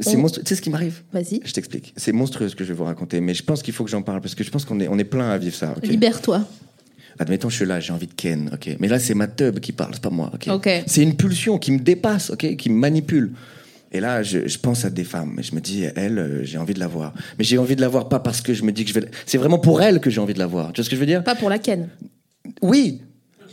[0.00, 0.42] C'est On- monstrueux.
[0.44, 1.40] Tu sais ce qui m'arrive Vas-y.
[1.44, 1.92] Je t'explique.
[1.96, 4.02] C'est monstrueux ce que je vais vous raconter, mais je pense qu'il faut que j'en
[4.02, 5.74] parle parce que je pense qu'on est, on est plein à vivre ça.
[5.82, 6.44] Libère-toi.
[7.20, 8.76] Admettons, je suis là, j'ai envie de Ken, ok.
[8.78, 10.48] Mais là, c'est ma tub qui parle, c'est pas moi, ok.
[10.54, 10.68] Ok.
[10.86, 13.32] C'est une pulsion qui me dépasse, ok, qui me manipule.
[13.90, 16.58] Et là, je, je pense à des femmes, et je me dis, elle, euh, j'ai
[16.58, 17.14] envie de la voir.
[17.38, 19.00] Mais j'ai envie de la voir pas parce que je me dis que je vais.
[19.00, 20.72] la- C'est vraiment pour elle que j'ai envie de la voir.
[20.72, 21.24] Tu vois ce que je veux dire?
[21.24, 21.88] Pas pour la ken.
[22.62, 23.00] Oui,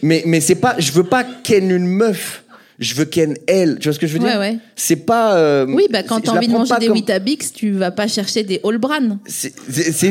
[0.03, 0.75] mais mais c'est pas.
[0.77, 2.43] Je veux pas Ken une meuf.
[2.77, 3.79] Je veux Ken elle.
[3.79, 4.57] Tu vois ce que je veux dire Ouais, ouais.
[4.75, 5.38] C'est pas.
[5.38, 8.43] euh, Oui, bah quand t'as envie de manger des comme- Weetabix, tu vas pas chercher
[8.43, 9.17] des Allbran.
[9.27, 9.53] C'est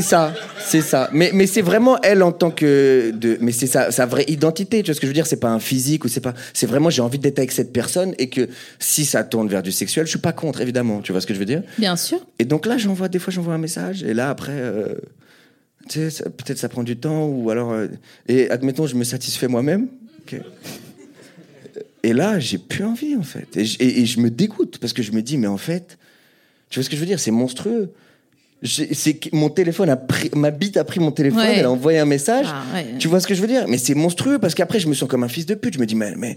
[0.01, 0.33] ça,
[0.65, 1.11] c'est ça.
[1.13, 3.37] Mais, mais c'est vraiment elle en tant que de.
[3.41, 4.83] Mais c'est sa, sa vraie identité.
[4.83, 5.27] Tu vois ce que je veux dire?
[5.27, 6.33] C'est pas un physique ou c'est pas.
[6.55, 8.49] C'est vraiment j'ai envie d'être avec cette personne et que
[8.79, 11.01] si ça tourne vers du sexuel, je suis pas contre évidemment.
[11.03, 11.63] Tu vois ce que je veux dire?
[11.79, 12.19] Bien sûr.
[12.39, 14.53] Et donc là, j'envoie des fois j'envoie un message et là après.
[14.53, 14.95] euh,
[15.89, 17.73] tu sais, peut-être ça prend du temps ou alors.
[17.73, 17.89] euh,
[18.27, 19.89] et admettons, je me satisfais moi-même.
[20.27, 20.41] ok.
[22.05, 23.57] Et là, j'ai plus envie en fait.
[23.57, 25.99] Et je, et- et je me dégoûte parce que je me dis, mais en fait,
[26.71, 27.91] tu vois ce que je veux dire C'est monstrueux.
[28.63, 31.57] C'est que mon téléphone a pris, ma bite a pris mon téléphone, Ouais.
[31.59, 32.47] elle a envoyé un message.
[32.49, 32.87] Ah, ouais.
[32.99, 33.67] Tu vois ce que je veux dire?
[33.69, 35.75] Mais c'est monstrueux parce qu'après, je me sens comme un fils de pute.
[35.75, 36.37] Je me dis, mais, mais,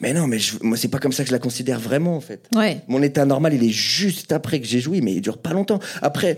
[0.00, 2.20] mais non, mais je- moi, c'est pas comme ça que je la considère vraiment en
[2.20, 2.40] fait.
[2.56, 2.80] Ouais.
[2.88, 5.78] Mon état normal, il est juste après que j'ai joui, mais il dure pas longtemps.
[6.00, 6.36] Après,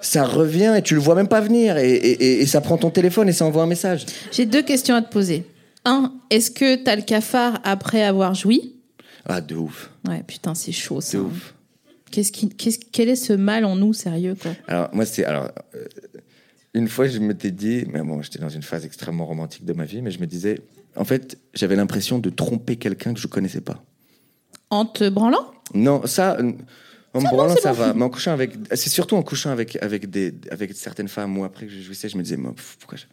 [0.00, 2.76] ça revient et tu le vois même pas venir et, et- et- et ça prend
[2.76, 4.04] ton téléphone et ça envoie un message.
[4.30, 5.44] J'ai deux questions à te poser.
[5.84, 8.76] Un, est-ce que t'as le cafard après avoir joui?
[9.26, 11.18] Ah, de ouf, Ouais, putain, c'est chaud ça.
[11.18, 11.26] de hein.
[11.26, 11.54] ouf.
[12.10, 14.52] Qu'est-ce qui, qu'est-ce, quel est ce mal en nous, sérieux quoi?
[14.68, 15.24] Alors, moi, c'est.
[15.24, 15.84] Alors, euh,
[16.74, 19.84] une fois, je m'étais dit, mais bon, j'étais dans une phase extrêmement romantique de ma
[19.84, 20.60] vie, mais je me disais,
[20.96, 23.82] en fait, j'avais l'impression de tromper quelqu'un que je connaissais pas.
[24.70, 25.50] En te branlant?
[25.74, 26.36] Non, ça.
[26.38, 26.52] euh,
[27.14, 27.94] En me branlant, ça va.
[27.94, 28.52] Mais en couchant avec.
[28.74, 32.08] C'est surtout en couchant avec, avec, des, avec certaines femmes où après que je jouissais,
[32.08, 33.04] je me disais, moi, pourquoi je,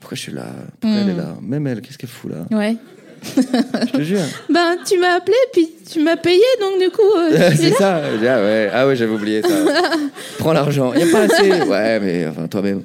[0.00, 0.46] pourquoi je suis là
[0.80, 2.76] Pourquoi elle est là Même elle, qu'est-ce qu'elle fout là Ouais.
[3.36, 4.20] Je te jure.
[4.48, 7.16] Ben, tu m'as appelé, puis tu m'as payé, donc du coup.
[7.16, 8.02] euh, c'est ça.
[8.04, 9.48] Ah ouais, ah ouais j'avais oublié ça.
[10.38, 10.92] Prends l'argent.
[10.94, 11.50] Il n'y a pas assez.
[11.62, 12.82] Ouais, mais enfin, toi-même.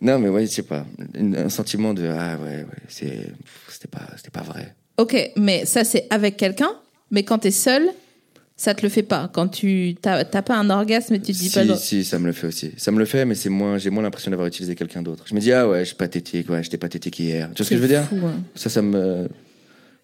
[0.00, 0.84] non, mais ouais, je sais pas.
[1.16, 2.04] Un sentiment de.
[2.08, 4.74] Ah ouais, ouais, c'était pas, c'était pas vrai.
[4.98, 6.72] Ok, mais ça, c'est avec quelqu'un.
[7.10, 7.88] Mais quand t'es seul,
[8.62, 9.28] ça te le fait pas.
[9.32, 11.64] Quand tu t'as pas un orgasme et tu te dis Si, pas.
[11.64, 11.74] non.
[11.74, 12.70] si, ça me le fait aussi.
[12.76, 15.24] Ça me le fait, mais c'est moins, j'ai moins l'impression d'avoir utilisé quelqu'un d'autre.
[15.26, 17.48] Je me dis, ah ouais, je suis pathétique, ouais, j'étais pathétique hier.
[17.54, 18.34] Tu vois ce que je veux dire hein.
[18.54, 19.28] Ça, ça me,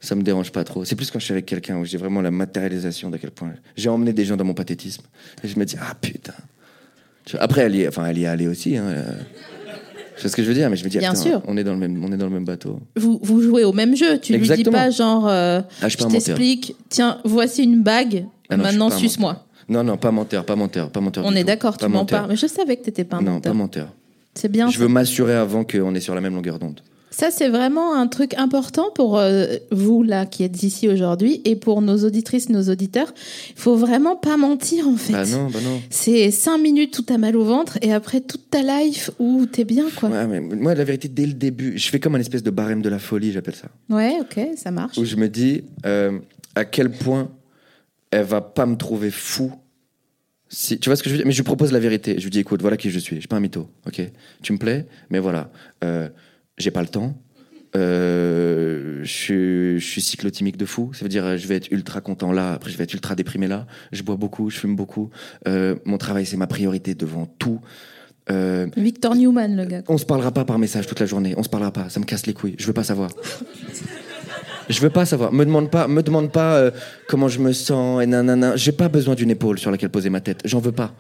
[0.01, 0.85] ça me dérange pas trop.
[0.85, 3.53] C'est plus quand je suis avec quelqu'un où j'ai vraiment la matérialisation d'à quel point
[3.77, 5.05] j'ai emmené des gens dans mon pathétisme.
[5.45, 6.35] Et je me dis, ah putain.
[7.39, 8.77] Après, elle y est, enfin, elle y est allée aussi.
[8.77, 9.13] Hein, euh.
[10.21, 11.43] Vois ce que je veux dire Mais je me dis, Bien attends, sûr.
[11.47, 12.81] on est dans le même, on est dans le même bateau.
[12.97, 14.19] Vous, vous jouez au même jeu.
[14.21, 14.77] Tu lui dis Exactement.
[14.79, 15.27] pas genre.
[15.29, 16.23] euh, Ah, je suis je pas un menteur.
[16.25, 18.25] t'explique, tiens, voici une bague.
[18.51, 19.45] Ah non, je suis maintenant, pas un suce-moi.
[19.69, 21.25] Non, non, pas menteur, pas menteur, pas menteur.
[21.27, 21.47] On du est tout.
[21.47, 22.21] d'accord, Pas tu m'en menteur.
[22.21, 22.31] parles.
[22.31, 23.53] Mais je savais que t'étais pas un Non, menteur.
[23.53, 23.89] pas menteur.
[24.35, 24.69] C'est bien.
[24.71, 24.83] Je ça.
[24.83, 26.81] veux m'assurer avant qu'on est sur la même longueur d'onde.
[27.19, 31.57] Ça, c'est vraiment un truc important pour euh, vous, là, qui êtes ici aujourd'hui, et
[31.57, 33.13] pour nos auditrices, nos auditeurs.
[33.57, 35.15] Il faut vraiment pas mentir, en fait.
[35.15, 35.81] Bah non, bah non.
[35.91, 39.65] C'est cinq minutes où t'as mal au ventre, et après toute ta life où t'es
[39.65, 40.11] bien, quoi.
[40.11, 42.83] Ouais, mais moi, la vérité, dès le début, je fais comme un espèce de barème
[42.83, 43.67] de la folie, j'appelle ça.
[43.91, 44.97] Ouais, ok, ça marche.
[44.97, 46.21] Où je me dis euh,
[46.55, 47.33] à quel point
[48.13, 49.51] elle va pas me trouver fou.
[50.49, 51.27] Si, tu vois ce que je veux dire?
[51.27, 52.15] Mais je lui propose la vérité.
[52.19, 53.17] Je lui dis écoute, voilà qui je suis.
[53.17, 54.03] Je suis pas un mytho, ok?
[54.41, 55.51] Tu me plais, mais voilà.
[55.83, 56.09] Euh,
[56.59, 57.15] j'ai pas le temps.
[57.77, 60.93] Euh, je, suis, je suis cyclotimique de fou.
[60.95, 63.47] Ça veut dire, je vais être ultra content là, après je vais être ultra déprimé
[63.47, 63.67] là.
[63.93, 65.11] Je bois beaucoup, je fume beaucoup.
[65.47, 67.61] Euh, mon travail, c'est ma priorité devant tout.
[68.31, 69.83] Euh, Victor Newman, le gars.
[69.89, 71.35] on se parlera pas par message toute la journée.
[71.37, 71.89] On se parlera pas.
[71.89, 72.57] Ça me casse les couilles.
[72.59, 73.11] Je veux pas savoir.
[74.69, 75.33] Je veux pas savoir.
[75.33, 76.71] Me demande pas, me demande pas
[77.09, 78.55] comment je me sens et nanana.
[78.57, 80.41] J'ai pas besoin d'une épaule sur laquelle poser ma tête.
[80.45, 80.95] J'en veux pas.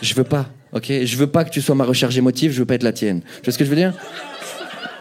[0.00, 0.48] Je veux pas.
[0.72, 0.90] Ok?
[1.04, 2.52] Je veux pas que tu sois ma recharge émotive.
[2.52, 3.20] Je veux pas être la tienne.
[3.20, 3.92] Tu vois ce que je veux dire?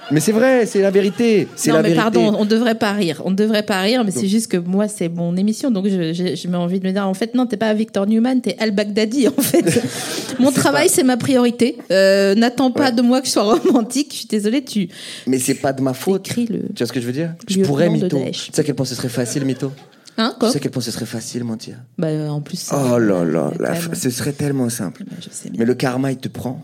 [0.10, 0.66] Mais c'est vrai.
[0.66, 1.47] C'est la vérité.
[1.68, 2.02] Non, la mais vérité.
[2.02, 3.22] pardon, on devrait pas rire.
[3.24, 6.36] On devrait pas rire, mais c'est juste que moi, c'est mon émission, donc je, je,
[6.36, 8.72] je mets envie de me dire, en fait, non, t'es pas Victor Newman, t'es Al
[8.72, 9.82] Baghdadi, en fait.
[10.39, 11.78] mon travail, c'est ma priorité.
[11.91, 12.91] Euh, N'attends pas Ouais.
[12.93, 14.08] de moi que je sois romantique.
[14.12, 14.89] Je suis désolée, tu
[15.28, 16.24] Mais c'est pas de ma faute.
[16.24, 17.36] Tu vois ce que je veux dire?
[17.47, 18.18] Je pourrais mytho.
[18.32, 19.72] Tu sais à quel point ce serait facile mytho
[20.18, 21.76] Hein, Tu quoi sais à quel point ce serait facile mentir?
[21.97, 22.70] Bah, euh, en plus.
[22.74, 25.04] Oh là là, la ce serait tellement simple.
[25.22, 25.60] Je sais bien.
[25.60, 26.62] Mais le karma, il te prend,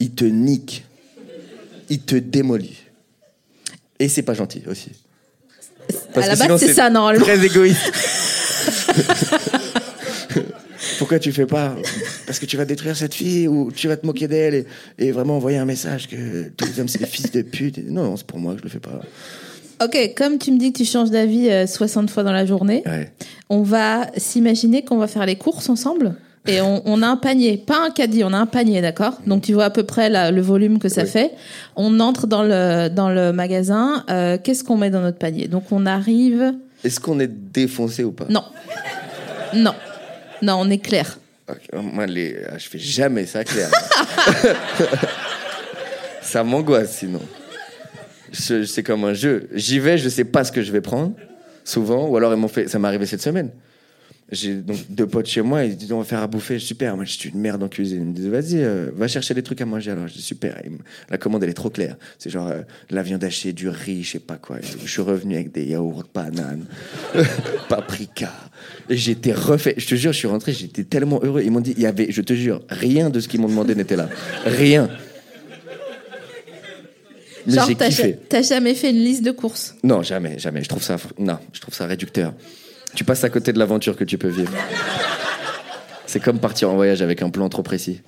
[0.00, 0.84] il te nique,
[1.88, 2.76] il te démolit.
[3.98, 4.90] Et c'est pas gentil aussi.
[6.14, 7.24] À la base, c'est ça, normalement.
[7.24, 7.92] Très égoïste.
[10.98, 11.76] Pourquoi tu fais pas
[12.26, 14.66] Parce que tu vas détruire cette fille ou tu vas te moquer d'elle et,
[14.98, 17.78] et vraiment envoyer un message que tous les hommes c'est des fils de pute.
[17.88, 19.00] Non, c'est pour moi que je le fais pas.
[19.84, 22.82] Ok, comme tu me dis que tu changes d'avis euh, 60 fois dans la journée,
[22.86, 23.12] Ouais.
[23.50, 26.16] on va s'imaginer qu'on va faire les courses ensemble?
[26.48, 29.18] Et on, on a un panier, pas un caddie, on a un panier, d'accord?
[29.26, 31.08] Donc tu vois à peu près la- le volume que ça Oui.
[31.08, 31.32] fait.
[31.74, 35.48] On entre dans le, dans le magasin, euh, qu'est-ce qu'on met dans notre panier?
[35.48, 36.52] Donc on arrive...
[36.84, 38.26] Est-ce qu'on est défoncé ou pas?
[38.28, 38.44] Non.
[39.54, 39.74] Non.
[40.42, 41.18] Non, on est clair.
[41.48, 42.36] Ok, Moi, les...
[42.48, 43.70] ah, je fais jamais ça, Claire.
[46.22, 47.20] ça m'angoisse sinon.
[48.32, 49.48] C'est comme un jeu.
[49.54, 51.12] J'y vais, je sais pas ce que je vais prendre,
[51.64, 52.06] souvent.
[52.08, 52.68] Ou alors, ils m'ont fait.
[52.68, 53.50] Ça m'est arrivé cette semaine.
[54.32, 56.58] J'ai donc deux potes chez moi, ils disent on va faire à bouffer.
[56.58, 58.00] Super, moi je suis une merde en cuisine.
[58.00, 59.92] Ils me disent vas-y, euh, va chercher des trucs à manger.
[59.92, 60.60] Alors je dis super.
[60.68, 60.78] Me-
[61.10, 61.94] La commande elle est trop claire.
[62.18, 64.56] C'est genre euh, de la viande hachée, du riz, je sais pas quoi.
[64.60, 66.64] Je suis revenu avec des yaourts, bananes,
[67.68, 68.32] paprika.
[68.90, 69.74] Et j'étais refait.
[69.76, 71.42] Je te jure, je suis rentré, j'étais tellement heureux.
[71.44, 73.76] Ils m'ont dit il y avait, je te jure, rien de ce qu'ils m'ont demandé
[73.76, 74.08] n'était là.
[74.44, 74.90] Rien.
[77.46, 77.70] Mais Genre,
[78.28, 79.76] t'as jamais fait une liste de courses?
[79.84, 80.64] Non, jamais, jamais.
[80.64, 82.34] Je trouve ça, non, je trouve ça réducteur.
[82.94, 84.52] Tu passes à côté de l'aventure que tu peux vivre.
[86.06, 88.00] C'est comme partir en voyage avec un plan trop précis.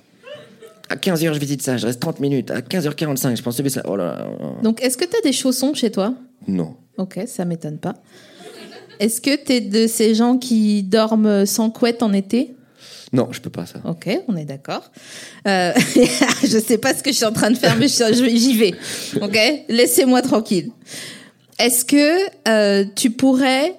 [0.89, 2.49] À 15h, je visite ça, je reste 30 minutes.
[2.49, 3.83] À 15h45, je pense que ça.
[3.85, 4.27] Oh là là.
[4.63, 6.15] Donc est-ce que t'as des chaussons chez toi?
[6.47, 6.75] Non.
[6.97, 7.95] Ok, ça m'étonne pas.
[8.99, 12.55] Est-ce que t'es de ces gens qui dorment sans couette en été?
[13.13, 13.79] Non, je peux pas ça.
[13.85, 14.91] Ok, on est d'accord.
[15.47, 15.71] Euh,
[16.43, 18.73] je sais pas ce que je suis en train de faire, mais j'y vais.
[19.21, 19.37] Ok,
[19.69, 20.71] laissez-moi tranquille.
[21.57, 22.17] Est-ce que
[22.47, 23.78] euh, tu pourrais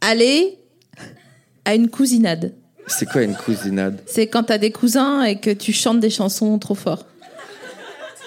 [0.00, 0.58] aller
[1.64, 2.52] à une cousinade
[2.86, 4.00] C'est quoi une cousinade?
[4.06, 7.04] C'est quand t'as des cousins et que tu chantes des chansons trop fort.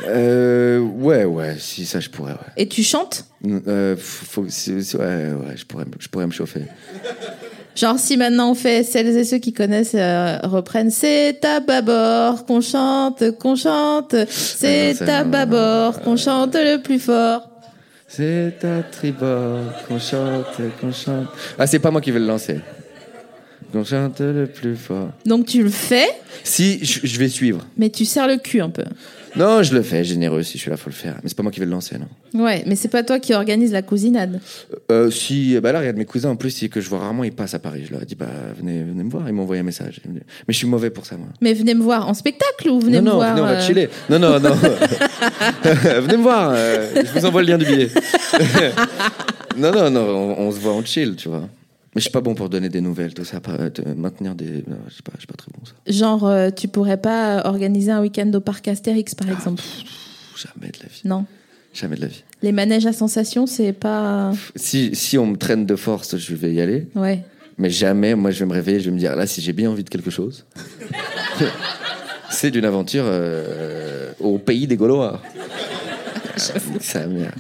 [0.07, 2.38] euh, Ouais, ouais, si ça, je pourrais, ouais.
[2.57, 3.26] Et tu chantes?
[3.45, 6.61] Euh, faut, c'est- ouais, ouais, je pourrais, me- je pourrais me chauffer.
[7.74, 12.45] Genre si maintenant on fait celles et ceux qui connaissent euh, reprennent c'est à bâbord
[12.45, 17.47] qu'on chante qu'on chante c'est à bâbord qu'on chante le plus fort
[18.14, 21.28] C'est à tribord qu'on chante, qu'on chante.
[21.57, 22.59] Ah, c'est pas moi qui vais le lancer.
[23.84, 25.09] Chante le plus fort.
[25.26, 26.07] Donc tu le fais,
[26.43, 27.65] Si, je, je vais suivre.
[27.78, 28.84] mais tu serres le cul un peu.
[29.34, 31.15] Non, je le fais, généreux, si je suis là, faut le faire.
[31.24, 32.43] Mais c'est pas moi qui vais le lancer, non.
[32.43, 34.41] Ouais, mais c'est pas toi qui organise la cousinade.
[34.91, 37.32] Euh, si, bah là, regarde, mes cousins, en plus, si, que je vois rarement, ils
[37.32, 37.84] passent à Paris.
[37.88, 39.24] Je leur ai dit, bah, venez, venez me voir.
[39.30, 40.01] Ils m'ont envoyé un message.
[40.05, 40.19] Mais
[40.49, 41.28] je suis mauvais pour ça, moi.
[41.39, 43.51] Mais venez me voir en spectacle ou venez non, me non, voir venez, on va
[43.53, 43.89] euh, chiller.
[44.09, 44.53] Non, non, non.
[45.63, 46.51] venez me voir.
[46.53, 47.88] euh, je vous envoie le lien du billet.
[49.57, 51.47] non, non, non, on, on se voit en chill, tu vois.
[51.93, 53.41] Mais je suis pas bon pour donner des nouvelles, tout ça.
[53.49, 54.63] Euh, maintenir des.
[54.87, 55.73] Je suis pas, je suis pas très bon, ça.
[55.87, 59.61] Genre, euh, tu pourrais pas organiser un week-end au parc Astérix, par exemple?
[59.61, 59.83] Pff,
[60.37, 61.01] Jamais de la vie.
[61.03, 61.25] Non.
[61.73, 62.23] Jamais de la vie.
[62.41, 64.31] Les manèges à sensation, c'est pas.
[64.55, 66.87] Si, si on me traîne de force, je vais y aller.
[66.95, 67.23] Ouais.
[67.57, 69.69] Mais jamais, moi, je vais me réveiller, je vais me dire, là, si j'ai bien
[69.69, 70.45] envie de quelque chose,
[72.29, 75.21] c'est d'une aventure euh, au pays des Gaulois.
[76.37, 77.35] Ça, merde.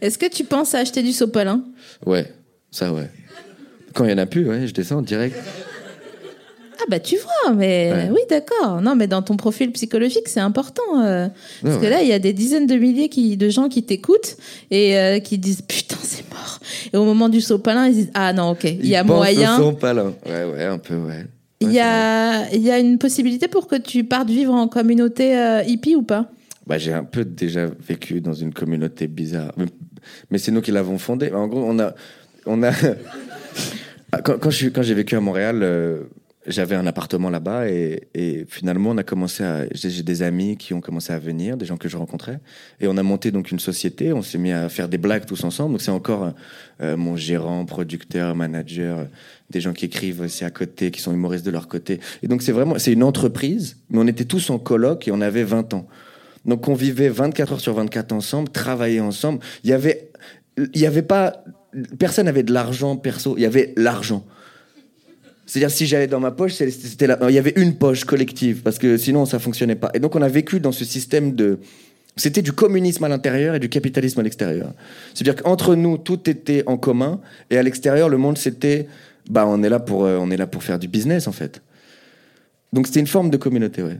[0.00, 1.62] Est-ce que tu penses à acheter du sopalin?
[2.04, 2.30] Ouais,
[2.70, 3.08] ça, ouais.
[3.96, 5.34] Quand il y en a plus, ouais, je descends direct.
[6.78, 8.08] Ah bah tu vois, mais Ouais.
[8.12, 8.82] oui d'accord.
[8.82, 11.26] Non mais dans ton profil psychologique c'est important euh,
[11.62, 13.82] parce Ouais, que là il y a des dizaines de milliers qui, de gens qui
[13.82, 14.36] t'écoutent
[14.70, 16.60] et euh, qui disent putain c'est mort.
[16.92, 19.56] Et au moment du sopalin ils disent ah non ok il y a moyen.
[19.58, 20.12] au son palin.
[20.26, 21.24] Ouais, ouais, un peu, ouais.
[21.60, 24.68] Il Ouais, y a il y a une possibilité pour que tu partes vivre en
[24.68, 26.28] communauté euh, hippie ou pas?
[26.66, 29.52] Bah, j'ai un peu déjà vécu dans une communauté bizarre.
[29.56, 29.64] Mais,
[30.30, 31.32] mais c'est nous qui l'avons fondée.
[31.32, 31.94] En gros, on a.
[32.44, 32.70] On a
[34.22, 36.04] quand, quand quand j'ai vécu à Montréal, euh,
[36.46, 39.66] j'avais un appartement là-bas et, finalement, on a commencé à.
[39.72, 42.38] J'ai des amis qui ont commencé à venir, des gens que je rencontrais.
[42.80, 44.12] Et on a monté donc une société.
[44.12, 45.72] On s'est mis à faire des blagues tous ensemble.
[45.72, 46.32] Donc, c'est encore
[46.82, 49.06] euh, mon gérant, producteur, manager,
[49.50, 52.00] des gens qui écrivent aussi à côté, qui sont humoristes de leur côté.
[52.22, 52.78] Et donc, c'est vraiment.
[52.78, 55.88] C'est une entreprise, mais on était tous en coloc et on avait 20 ans.
[56.46, 59.40] Donc on vivait 24 heures sur 24 ensemble, travaillait ensemble.
[59.64, 60.10] Il y avait,
[60.56, 61.44] il y avait pas,
[61.98, 63.34] personne n'avait de l'argent perso.
[63.36, 64.24] Il y avait l'argent.
[65.46, 67.18] C'est-à-dire si j'allais dans ma poche, c'était là.
[67.28, 69.90] Il y avait une poche collective parce que sinon ça fonctionnait pas.
[69.94, 71.60] Et donc on a vécu dans ce système de,
[72.16, 74.72] c'était du communisme à l'intérieur et du capitalisme à l'extérieur.
[75.14, 77.20] C'est-à-dire qu'entre nous tout était en commun
[77.50, 78.88] et à l'extérieur le monde c'était,
[79.30, 81.62] bah on est là pour, euh, on est là pour faire du business en fait.
[82.72, 83.98] Donc c'était une forme de communauté, ouais.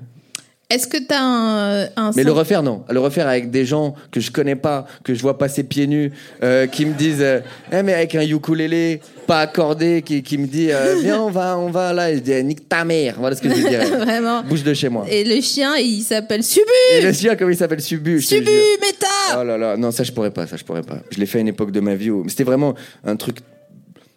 [0.68, 2.82] Est-ce que tu as un, un Mais le refaire, non.
[2.90, 6.10] Le refaire avec des gens que je connais pas, que je vois passer pieds nus,
[6.42, 7.38] euh, qui me disent, euh,
[7.72, 11.56] Eh, mais avec un ukulélé pas accordé, qui, qui me dit, euh, viens, on va,
[11.56, 12.10] on va là.
[12.10, 13.14] Et je dis, nique ta mère.
[13.18, 13.84] Voilà ce que je dirais.
[14.04, 14.42] Vraiment.
[14.42, 15.04] Bouge de chez moi.
[15.08, 16.64] Et le chien il s'appelle Subu.
[16.98, 18.56] Et le chien, comment il s'appelle Subu je te Subu jure.
[18.80, 19.38] méta.
[19.40, 20.98] Oh là là, non, ça je pourrais pas, ça je pourrais pas.
[21.10, 23.36] Je l'ai fait à une époque de ma vie où c'était vraiment un truc.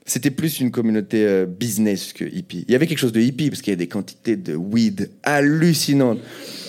[0.09, 2.65] C'était plus une communauté euh, business que hippie.
[2.67, 5.11] Il y avait quelque chose de hippie parce qu'il y a des quantités de weed
[5.21, 6.17] hallucinantes.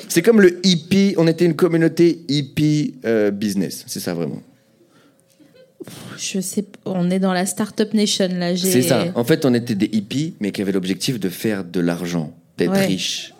[0.08, 3.84] C'est comme le hippie, on était une communauté hippie euh, business.
[3.86, 4.42] C'est ça vraiment.
[6.18, 8.54] Je sais, on est dans la startup nation là.
[8.54, 9.06] j'ai- C'est ça.
[9.14, 12.72] En fait, on était des hippies, mais qui avaient l'objectif de faire de l'argent, d'être
[12.72, 12.84] Ouais.
[12.84, 13.32] riches.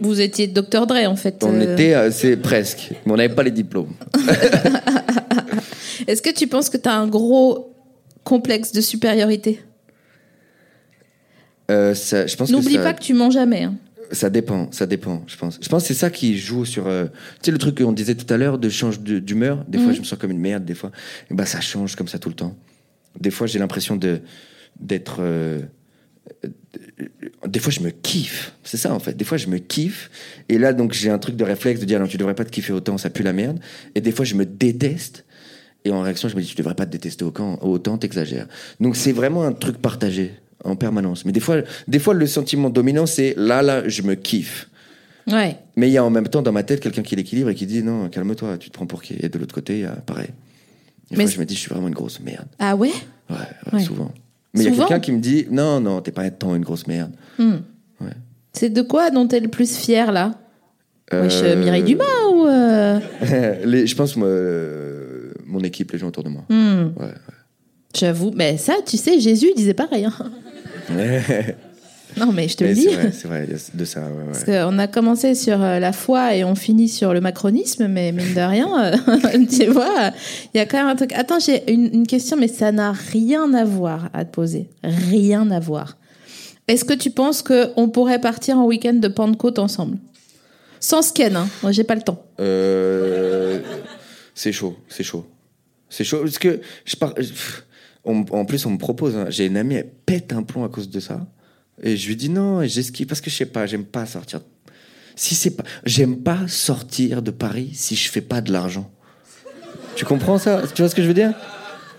[0.00, 1.44] Vous étiez Dr Dre en fait.
[1.44, 1.74] On euh.
[1.74, 3.92] était, c'est presque, mais on n'avait pas les diplômes.
[6.06, 7.66] Est-ce que tu penses que tu as un gros
[8.24, 9.60] complexe de supériorité
[11.70, 13.62] Euh, ça- je pense que N'oublie ça- pas que tu mens jamais.
[13.62, 13.76] hein.
[14.12, 15.58] Ça dépend, ça dépend, je pense.
[15.62, 16.88] Je pense que c'est ça qui joue sur.
[16.88, 17.12] euh, tu
[17.46, 19.64] sais, le truc qu'on disait tout à l'heure de change d'humeur.
[19.68, 20.90] Des fois, je me sens comme une merde, des fois.
[21.30, 22.56] Et bah, ça change comme ça tout le temps.
[23.20, 24.20] Des fois, j'ai l'impression de
[24.80, 25.18] d'être.
[25.20, 25.60] euh,
[27.46, 28.52] des fois, je me kiffe.
[28.64, 29.14] C'est ça, en fait.
[29.16, 30.10] Des fois, je me kiffe.
[30.48, 32.50] Et là, donc, j'ai un truc de réflexe de dire non, tu devrais pas te
[32.50, 33.60] kiffer autant, ça pue la merde.
[33.94, 35.24] Et des fois, je me déteste.
[35.84, 38.46] Et en réaction, je me dis, tu devrais pas te détester autant, autant t'exagères.
[38.80, 41.24] Donc, c'est vraiment un truc partagé en permanence.
[41.24, 41.56] Mais des fois,
[41.88, 44.68] des fois, le sentiment dominant, c'est là, là, je me kiffe.
[45.26, 45.56] Ouais.
[45.76, 47.64] Mais il y a en même temps dans ma tête quelqu'un qui l'équilibre et qui
[47.66, 49.16] dit non, calme-toi, tu te prends pour qui?
[49.20, 50.28] Et de l'autre côté, il y a pareil.
[51.10, 52.46] Des Mais fois, je me dis, je suis vraiment une grosse merde.
[52.58, 52.90] Ah ouais?
[53.30, 53.80] Ouais, ouais, Ouais.
[53.82, 54.12] souvent.
[54.54, 56.86] Mais il y a quelqu'un qui me dit non, non, t'es pas tant une grosse
[56.86, 57.12] merde.
[58.52, 60.34] C'est de quoi dont tu es le plus fier là?
[61.12, 62.98] Wesh, Euh, Mireille Dumas ou euh,
[63.64, 65.09] Les- je pense moi, euh,
[65.50, 66.42] mon équipe, les gens autour de moi.
[66.48, 67.12] hmm, Ouais,
[67.94, 70.04] J'avoue, mais ça, tu sais, Jésus disait pareil.
[70.04, 70.14] hein.
[72.16, 72.88] Non, mais je te Mais le dis.
[73.12, 74.00] c'est vrai, de ça.
[74.00, 74.24] ouais.
[74.32, 78.10] Parce qu'on a commencé sur euh, la foi et on finit sur le macronisme, mais
[78.10, 80.10] mine de rien, euh, tu vois,
[80.52, 81.12] il y a quand même un truc.
[81.12, 84.68] Attends, j'ai une, une question, mais ça n'a rien à voir à te poser.
[84.82, 85.96] Rien à voir.
[86.66, 89.98] Est-ce que tu penses qu'on pourrait partir en week-end de Pentecôte ensemble?
[90.80, 91.48] Sans scan, hein.
[91.62, 92.24] Moi, j'ai pas le temps.
[92.40, 93.60] Euh,
[94.34, 95.26] c'est chaud, c'est chaud.
[95.90, 96.94] C'est chaud parce que je
[98.04, 99.14] on- en plus, on me propose.
[99.16, 101.26] hein, J'ai une amie, elle pète un plomb à cause de ça.
[101.82, 104.40] Et je lui dis non, et j'esquive parce que je sais pas, j'aime pas sortir.
[105.16, 108.90] Si c'est pas, j'aime pas sortir de Paris si je fais pas de l'argent.
[109.96, 110.62] Tu comprends ça?
[110.74, 111.34] Tu vois ce que je veux dire?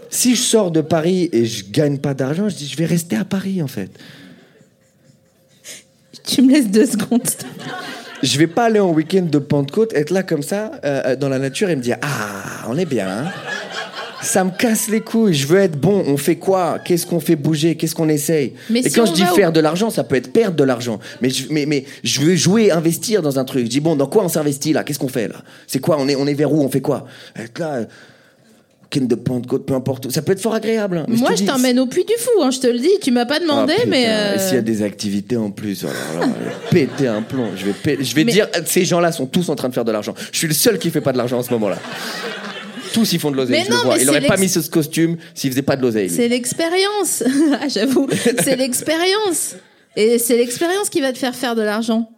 [0.10, 3.16] Si je sors de Paris et je gagne pas d'argent, je dis je vais rester
[3.16, 3.92] à Paris en fait.
[6.26, 7.22] Tu me laisses deux secondes.
[8.22, 11.30] Je vais pas aller en week-end de Pentecôte, être là comme ça, euh, euh, dans
[11.30, 13.08] la nature et me dire Ah, on est bien.
[13.10, 13.32] hein.
[14.22, 15.34] Ça me casse les couilles.
[15.34, 16.04] Je veux être bon.
[16.08, 16.78] On fait quoi?
[16.84, 17.76] Qu'est-ce qu'on fait bouger?
[17.76, 18.54] Qu'est-ce qu'on essaye?
[18.70, 21.00] Mais Et si quand je dis faire de l'argent, ça peut être perdre de l'argent.
[21.22, 23.66] Mais je, mais, mais je veux jouer, investir dans un truc.
[23.66, 24.84] Je dis Bon, dans quoi on s'investit là?
[24.84, 25.36] Qu'est-ce qu'on fait là?
[25.68, 25.98] C'est quoi?
[26.00, 26.62] On est, on est vers où?
[26.64, 27.06] On fait quoi?
[27.36, 27.74] Être là.
[27.74, 27.86] euh,
[28.94, 30.06] week-end de Pentecôte, peu importe.
[30.06, 30.12] où.
[30.12, 30.98] Ça peut être fort agréable.
[30.98, 31.06] hein.
[31.08, 32.92] Moi, je t'emmène au puits du fou, hein, je te le dis.
[33.02, 34.04] Tu m'as pas demandé, ah, mais.
[34.04, 35.96] Et euh, s'il y a des activités en plus, alors
[36.28, 36.34] là,
[36.72, 37.48] je vais péter un plomb.
[37.56, 39.86] Je vais, pé- je vais Mais- dire, ces gens-là sont tous en train de faire
[39.86, 40.14] de l'argent.
[40.32, 41.78] Je suis le seul qui fait pas de l'argent en ce moment-là.
[42.94, 43.96] Tous ils font de l'oseille, je le non, vois.
[43.98, 46.10] mais Il aurait pas mis ce costume s'il faisait pas de l'oseille.
[46.10, 47.24] C'est l'expérience.
[47.62, 48.08] Ah, J'avoue,
[48.44, 49.56] c'est l'expérience.
[49.96, 52.10] Et c'est l'expérience qui va te faire faire de l'argent.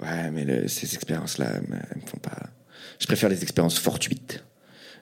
[0.00, 2.36] Ouais, mais le- ces expériences-là, elles me, font pas.
[2.98, 4.42] Je préfère les expériences fortuites.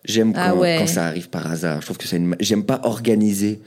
[0.05, 0.77] J'aime quand, Ah ouais.
[0.79, 1.81] quand ça arrive par hasard.
[1.81, 2.35] Je trouve que c'est une.
[2.41, 3.61] J'aime pas organiser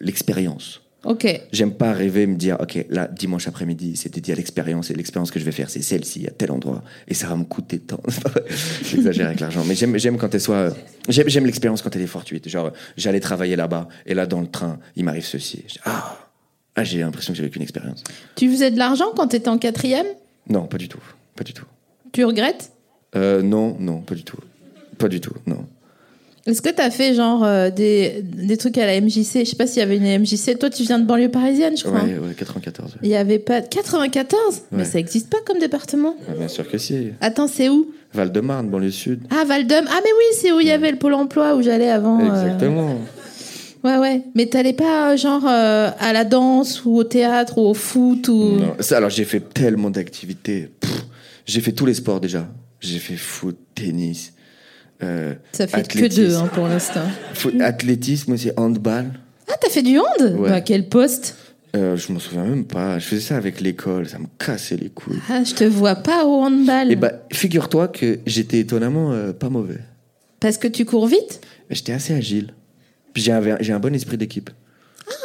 [0.00, 0.80] l'expérience.
[1.04, 1.26] Ok.
[1.52, 5.30] J'aime pas rêver, me dire, ok, là, dimanche après-midi, c'est dédié à l'expérience, et l'expérience
[5.30, 8.00] que je vais faire, c'est celle-ci, à tel endroit, et ça va me coûter tant.
[8.84, 10.74] J'exagère avec l'argent, mais j'aime, quand elle soit.
[11.08, 12.48] J'aime, l'expérience quand elle est fortuite.
[12.48, 15.64] Genre, j'allais travailler là-bas, et là, dans le train, il m'arrive ceci.
[15.84, 16.18] Ah,
[16.74, 18.02] ah, j'ai l'impression que j'ai vécu une expérience.
[18.34, 20.06] Tu faisais de l'argent quand t'étais en quatrième?
[20.48, 21.02] Non, pas du tout.
[21.36, 21.66] Pas du tout.
[22.12, 22.72] Tu regrettes?
[23.14, 24.38] Euh, non, non, pas du tout.
[24.98, 25.66] Pas du tout, non.
[26.46, 29.66] Est-ce que t'as fait genre euh, des, des trucs à la MJC Je sais pas
[29.66, 30.58] s'il y avait une MJC.
[30.58, 32.02] Toi, tu viens de banlieue parisienne, je crois.
[32.02, 32.92] Ouais, ouais, 94.
[32.92, 32.98] ouais.
[33.02, 34.84] Il y avait pas 94 Mais Ouais.
[34.84, 36.14] ça existe pas comme département.
[36.28, 37.12] Ouais, bien sûr que si.
[37.22, 37.90] Attends, c'est où?
[38.12, 39.20] Val-de-Marne, banlieue sud.
[39.30, 39.86] Ah, Val-d'Homme.
[39.88, 42.20] Ah, mais oui, c'est où il y avait le pôle emploi où j'allais avant.
[42.20, 42.98] euh, Exactement.
[43.82, 44.22] Ouais, ouais.
[44.34, 48.28] Mais t'allais pas euh, genre euh, à la danse ou au théâtre ou au foot
[48.28, 48.56] ou.
[48.58, 50.68] Non, ça, alors j'ai fait tellement d'activités.
[50.78, 51.04] Pff,
[51.46, 52.46] J'ai fait tous les sports déjà.
[52.80, 54.33] J'ai fait foot, tennis.
[55.02, 57.06] Euh, Ça fait que deux hein, pour l'instant.
[57.60, 59.12] Athlétisme aussi, handball.
[59.48, 60.36] Ah, t'as fait du hand?
[60.38, 60.48] Ouais.
[60.50, 61.36] Bah, quel poste?
[61.74, 62.98] Euh, je m'en souviens même pas.
[62.98, 64.08] Je faisais ça avec l'école.
[64.08, 65.18] Ça me cassait les couilles.
[65.28, 66.90] Ah, je te vois pas au handball.
[66.92, 69.80] Et bah, figure-toi que j'étais étonnamment euh, pas mauvais.
[70.40, 71.40] Parce que tu cours vite?
[71.70, 72.54] J'étais assez agile.
[73.16, 74.50] J'ai un, bon esprit d'équipe.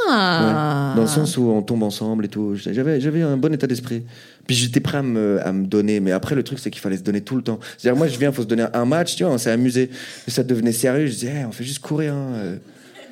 [0.07, 0.95] Ah Ouais.
[0.95, 2.55] Dans le sens où on tombe ensemble et tout.
[2.55, 4.03] J'avais un bon état d'esprit.
[4.49, 5.99] Puis j'étais prêt à me, à me donner.
[5.99, 7.59] Mais après, le truc, c'est qu'il fallait se donner tout le temps.
[7.77, 9.91] C'est-à-dire, moi, je viens, il faut se donner un match, tu vois, on s'est amusé.
[10.25, 11.05] Mais ça devenait sérieux.
[11.05, 12.15] Je disais, Hey, on fait juste courir.
[12.15, 12.57] hein, euh.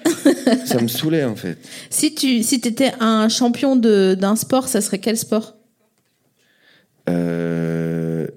[0.66, 1.60] ça me saoulait, en fait.
[1.92, 5.58] Si tu si étais un champion de- d'un sport, ça serait quel sport?
[7.08, 8.28] Euh,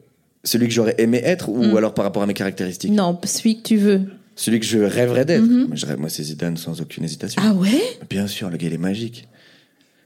[0.45, 1.77] celui que j'aurais aimé être ou Mm.
[1.79, 2.93] alors par rapport à mes caractéristiques?
[2.93, 4.03] Non, celui que tu veux.
[4.37, 5.43] Celui que je rêverais d'être.
[5.43, 5.69] Mhm.
[5.69, 7.41] moi, moi, c'est Zidane sans aucune hésitation.
[7.45, 7.81] Ah ouais?
[8.11, 9.27] Bien sûr, le gars, il est magique.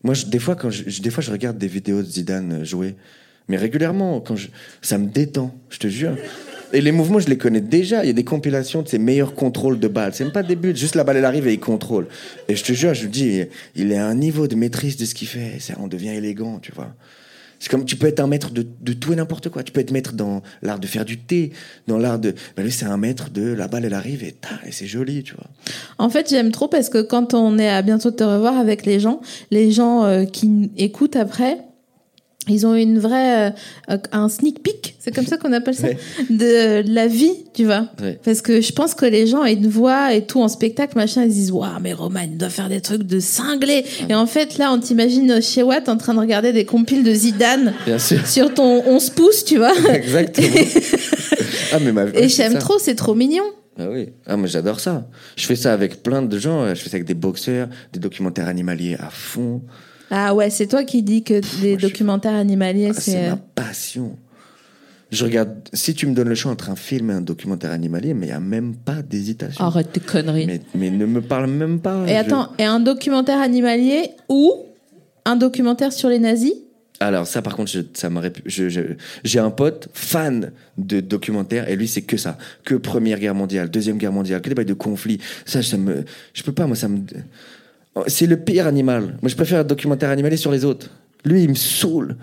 [0.05, 2.65] Moi, je- des, fois, quand je, des fois, je regarde des vidéos de Zidane euh,
[2.65, 2.95] jouer,
[3.49, 4.49] mais régulièrement, quand je,
[4.83, 6.17] ça me détend, je te jure.
[6.73, 8.03] Et les mouvements, je les connais déjà.
[8.05, 10.13] Il y a des compilations de ses meilleurs contrôles de balle.
[10.15, 12.07] C'est même pas des buts, juste la balle, elle arrive et il contrôle.
[12.49, 13.43] Et je te jure, je dis,
[13.77, 15.61] il est un niveau de maîtrise de ce qu'il fait.
[15.61, 16.95] Ça, on devient élégant, tu vois.
[17.65, 19.63] C'est comme tu peux être un maître de, de tout et n'importe quoi.
[19.63, 21.51] Tu peux être maître dans l'art de faire du thé,
[21.87, 22.35] dans l'art de.
[22.59, 24.37] Ben lui, c'est un maître de la balle, elle arrive et,
[24.67, 25.47] et c'est joli, tu vois.
[25.97, 29.01] En fait, j'aime trop parce que quand on est à bientôt te revoir avec les
[29.01, 31.57] gens, les gens euh, qui écoutent après,
[32.49, 33.53] ils ont une vraie
[33.91, 35.97] euh, un sneak peek, c'est comme ça qu'on appelle ça, Ouais.
[36.31, 37.89] de, de la vie, tu vois.
[38.03, 38.19] Ouais.
[38.25, 41.25] Parce que je pense que les gens, ils te voient et tout en spectacle, machin,
[41.25, 43.85] ils se disent Waouh, mais Roman, il doit faire des trucs de cinglé.
[44.09, 47.13] Et en fait, là, on t'imagine chez Watt en train de regarder des compiles de
[47.15, 48.27] Zidane Bien sûr.
[48.27, 49.73] sur ton 11 pouces, tu vois.
[49.93, 50.49] Exactement.
[51.73, 53.45] ah, mais ma, Et j'aime trop, c'est trop mignon.
[53.79, 54.11] Ah oui.
[54.27, 55.09] Ah, moi, j'adore ça.
[55.37, 56.63] Je fais ça avec plein de gens.
[56.63, 59.63] euh, Je fais ça avec des boxeurs, des documentaires animaliers à fond.
[60.11, 63.13] Ah ouais, c'est toi qui dis que les documentaires animaliers, Ah, c'est.
[63.13, 64.17] c'est euh, ma passion.
[65.11, 65.51] Je regarde.
[65.73, 68.31] Si tu me donnes le choix entre un film et un documentaire animalier, mais il
[68.31, 69.65] n'y a même pas d'hésitation.
[69.65, 70.47] Arrête tes conneries.
[70.47, 72.05] Mais, mais ne me parle même pas.
[72.07, 74.67] Et Je- attends, et un documentaire animalier ou
[75.25, 76.55] un documentaire sur les nazis?
[77.01, 81.89] Alors ça, par contre, je, ça m'aurait j'ai un pote fan de documentaires et lui,
[81.89, 85.19] c'est que ça, que Première Guerre mondiale, Deuxième Guerre mondiale, que des bails de conflits.
[85.45, 87.01] Ça, ça me, je peux pas, moi, ça me,
[88.07, 89.19] c'est le pire animal.
[89.23, 90.91] Moi, je préfère un documentaire animalier sur les autres.
[91.25, 92.17] Lui, il me saoule,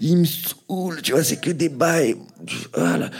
[0.00, 1.02] il me saoule.
[1.02, 2.16] Tu vois, c'est que des bails.
[2.74, 3.10] Voilà.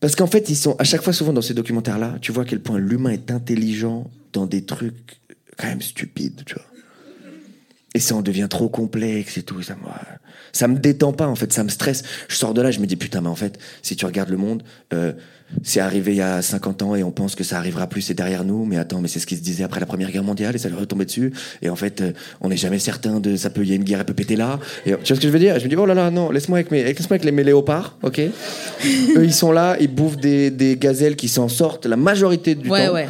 [0.00, 2.46] Parce qu'en fait, ils sont à chaque fois, souvent dans ces documentaires-là, tu vois à
[2.46, 5.18] quel point l'humain est intelligent dans des trucs
[5.56, 6.64] quand même stupides, tu vois.
[7.94, 9.62] Et ça en devient trop complexe et tout.
[9.62, 9.80] Ça me,
[10.52, 11.52] ça me détend pas, en fait.
[11.52, 12.02] Ça me stresse.
[12.28, 14.36] Je sors de là, je me dis, putain, mais en fait, si tu regardes le
[14.36, 15.12] monde, euh,
[15.62, 18.14] c'est arrivé il y a 50 ans et on pense que ça arrivera plus, c'est
[18.14, 18.64] derrière nous.
[18.64, 20.68] Mais attends, mais c'est ce qui se disait après la Première Guerre mondiale et ça
[20.68, 21.32] leur est tombé dessus.
[21.62, 23.84] Et en fait, euh, on n'est jamais certain de, ça peut, il y a une
[23.84, 24.58] guerre, elle peut péter là.
[24.86, 25.58] Et, tu vois ce que je veux dire?
[25.58, 27.98] Je me dis, oh là là, non, laisse-moi avec mes, laisse-moi avec les, mes léopards,
[28.02, 28.18] ok?
[29.16, 32.68] Eux, ils sont là, ils bouffent des, des gazelles qui s'en sortent la majorité du
[32.68, 32.94] Ouais, temps.
[32.94, 33.08] ouais.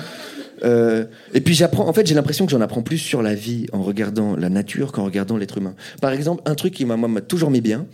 [0.65, 1.05] Euh,
[1.35, 3.83] et puis j'apprends, en fait, j'ai l'impression que j'en apprends plus sur la vie en
[3.83, 5.75] regardant la nature qu'en regardant l'être humain.
[6.01, 7.87] Par exemple, un truc qui m'a toujours mis bien,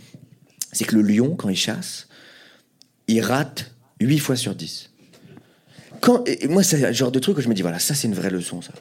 [0.71, 2.07] c'est que le lion, quand il chasse,
[3.07, 3.71] il rate
[4.05, 4.89] 8 fois sur 10.
[5.99, 8.07] Quand, et moi, c'est le genre de truc où je me dis, voilà, ça, c'est
[8.07, 8.71] une vraie leçon, ça.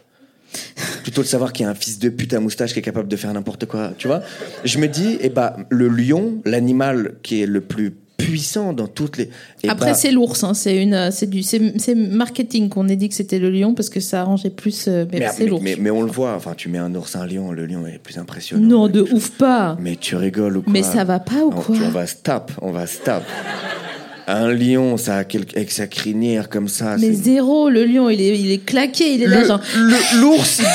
[1.03, 3.09] Plutôt de savoir qu'il y a un fils de pute à moustache qui est capable
[3.09, 4.23] de faire n'importe quoi, tu vois.
[4.65, 9.17] Je me dis, eh ben, le lion, l'animal qui est le plus puissant dans toutes
[9.17, 9.31] les.
[9.63, 13.09] eh Après, ben, c'est l'ours, hein, c'est une, c'est du, c'est marketing qu'on ait dit
[13.09, 14.89] que c'était le lion parce que ça arrangeait plus.
[14.89, 15.63] euh, mais mais, c'est mais, l'ours.
[15.63, 17.99] mais- mais on le voit, enfin, tu mets un ours, un lion, le lion est
[17.99, 18.67] plus impressionnant.
[18.67, 19.77] Non, de ouf pas.
[19.81, 22.51] Mais tu rigoles ou quoi Mais ça va pas ou quoi On va se tape,
[22.61, 23.25] on va se tape.
[24.33, 26.97] Un lion, ça a quel- avec sa crinière comme ça.
[26.99, 29.61] Mais c'est- zéro, le lion, il est, il est claqué, il est là Le- genre.
[30.15, 30.67] L'ours, il-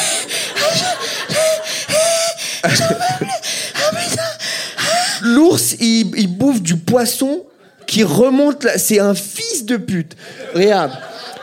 [5.23, 7.43] l'ours, il, il bouffe du poisson
[7.87, 8.63] qui remonte.
[8.63, 8.77] là.
[8.77, 10.15] C'est un fils de pute.
[10.53, 10.91] Regarde.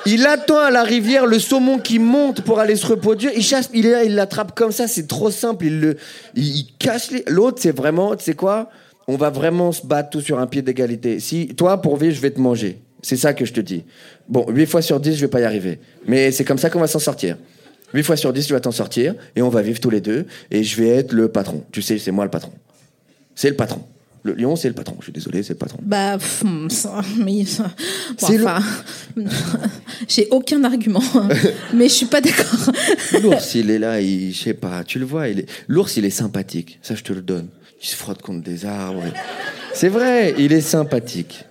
[0.04, 3.30] Il attend à la rivière le saumon qui monte pour aller se reproduire.
[3.36, 4.88] Il chasse, il est là, il l'attrape comme ça.
[4.88, 5.66] C'est trop simple.
[5.66, 5.96] Il le,
[6.34, 7.22] il, il cache les.
[7.28, 8.68] L'autre, c'est vraiment, tu sais quoi
[9.09, 11.20] On va vraiment se battre tous sur un pied d'égalité.
[11.20, 12.78] Si toi, pour vivre, je vais te manger.
[13.03, 13.84] C'est ça que je te dis.
[14.28, 15.80] Bon, 8 fois sur 10, je vais pas y arriver.
[16.07, 17.36] Mais c'est comme ça qu'on va s'en sortir.
[17.94, 20.26] 8 fois sur 10, tu vas t'en sortir et on va vivre tous les deux
[20.50, 21.64] et je vais être le patron.
[21.72, 22.53] Tu sais, c'est moi le patron.
[23.34, 23.82] C'est le patron.
[24.25, 24.97] Le lion, c'est le patron.
[25.01, 25.79] Je suis désolé, c'est le patron.
[25.83, 27.70] Bah, pff, ça, mais ça-
[28.20, 28.61] bon, enfin,
[30.09, 31.29] j'ai aucun argument, hein.
[31.75, 32.73] mais je suis pas d'accord.
[33.23, 36.05] L'ours, il est là, il, je sais pas, tu le vois, il est, l'ours, il
[36.05, 36.79] est sympathique.
[36.83, 37.49] Ça, je te le donne.
[37.83, 39.03] Il se frotte contre des arbres.
[39.05, 39.12] et-
[39.75, 41.45] C'est vrai, il est sympathique.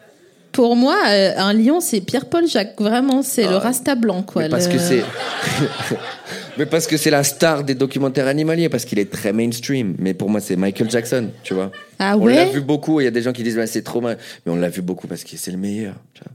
[0.51, 2.79] Pour moi, euh, un lion, c'est Pierre-Paul Jacques.
[2.79, 4.41] Vraiment, c'est le rasta blanc, quoi.
[4.43, 4.45] Ah.
[4.45, 5.01] Mais parce le- que c'est.
[6.57, 9.95] Mais parce que c'est la star des documentaires animaliers, parce qu'il est très mainstream.
[9.99, 11.71] Mais pour moi, c'est Michael Jackson, tu vois.
[11.97, 13.81] Ah on ouais l'a vu beaucoup, il y a des gens qui disent bah, c'est
[13.83, 14.17] trop mal.
[14.45, 15.93] Mais on l'a vu beaucoup parce que c'est le meilleur.
[16.13, 16.31] tu vois.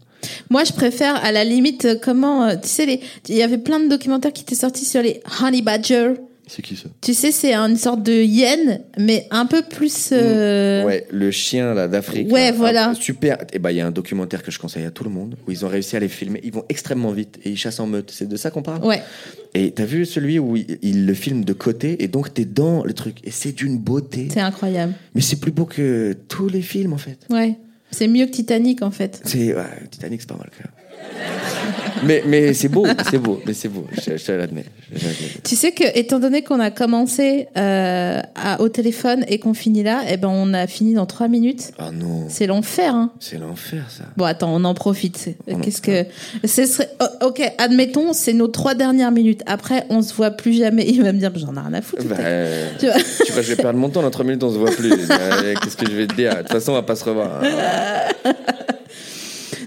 [0.48, 2.44] Moi, je préfère, à la limite, euh, comment.
[2.44, 5.20] euh, Tu sais, les- il y avait plein de documentaires qui étaient sortis sur les
[5.42, 6.14] honey badgers.
[6.48, 10.10] C'est qui ça Tu sais, c'est une sorte de hyène, mais un peu plus.
[10.12, 12.30] euh, Ouais, le chien là d'Afrique.
[12.32, 12.88] Ouais, là, voilà.
[12.90, 13.38] un- super.
[13.52, 15.50] Et ben il y a un documentaire que je conseille à tout le monde où
[15.50, 16.40] ils ont réussi à les filmer.
[16.44, 18.12] Ils vont extrêmement vite et ils chassent en meute.
[18.12, 18.84] C'est de ça qu'on parle.
[18.84, 19.02] Ouais.
[19.54, 22.84] Et t'as vu celui où il, il le filme de côté et donc t'es dans
[22.84, 24.28] le truc et c'est d'une beauté.
[24.32, 24.92] C'est incroyable.
[25.16, 27.18] Mais c'est plus beau que tous les films en fait.
[27.28, 27.56] Ouais.
[27.90, 29.20] C'est mieux que Titanic, en fait.
[29.24, 30.72] C'est ouais, Titanic, c'est pas mal quand même.
[32.04, 33.86] Mais mais c'est beau, c'est beau, mais c'est beau.
[33.92, 34.64] Je, je l'admets.
[35.44, 39.82] Tu sais que, étant donné qu'on a commencé euh, à- au téléphone et qu'on finit
[39.82, 41.72] là, eh ben, on a fini dans trois minutes.
[41.78, 43.10] Ah non, C'est l'enfer, hein.
[43.18, 44.04] c'est l'enfer ça.
[44.16, 45.30] Bon, attends, on en profite.
[45.62, 46.04] Qu'est-ce que
[46.46, 49.42] ce serait oh, Ok, admettons, c'est nos trois dernières minutes.
[49.46, 50.84] Après, on se voit plus jamais.
[50.86, 52.04] Il va me dire, j'en ai rien à foutre.
[52.04, 52.94] Bah, euh, Tu vois
[53.26, 54.92] tu vois, je vais perdre mon temps dans 3 minutes, on se voit plus.
[55.10, 56.30] Euh, Qu'est-ce que je vais te dire?
[56.34, 57.42] De toute façon, on va pas se revoir.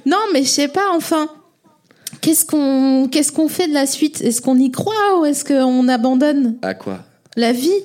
[0.09, 0.91] Non, mais je sais pas.
[0.95, 1.29] Enfin,
[2.21, 4.21] qu'est-ce qu'on qu'est-ce qu'on fait de la suite?
[4.21, 6.57] Est-ce qu'on y croit ou est-ce qu'on abandonne?
[6.61, 7.05] À quoi?
[7.35, 7.81] La vie?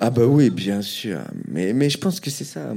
[0.00, 1.20] Ah bah oui, bien sûr.
[1.48, 2.72] Mais, mais je pense que c'est ça.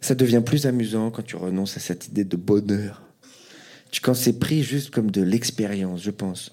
[0.00, 3.02] Ça devient plus amusant quand tu renonces à cette idée de bonheur.
[3.90, 6.52] Tu- Quand c'est pris juste comme de l'expérience, je pense.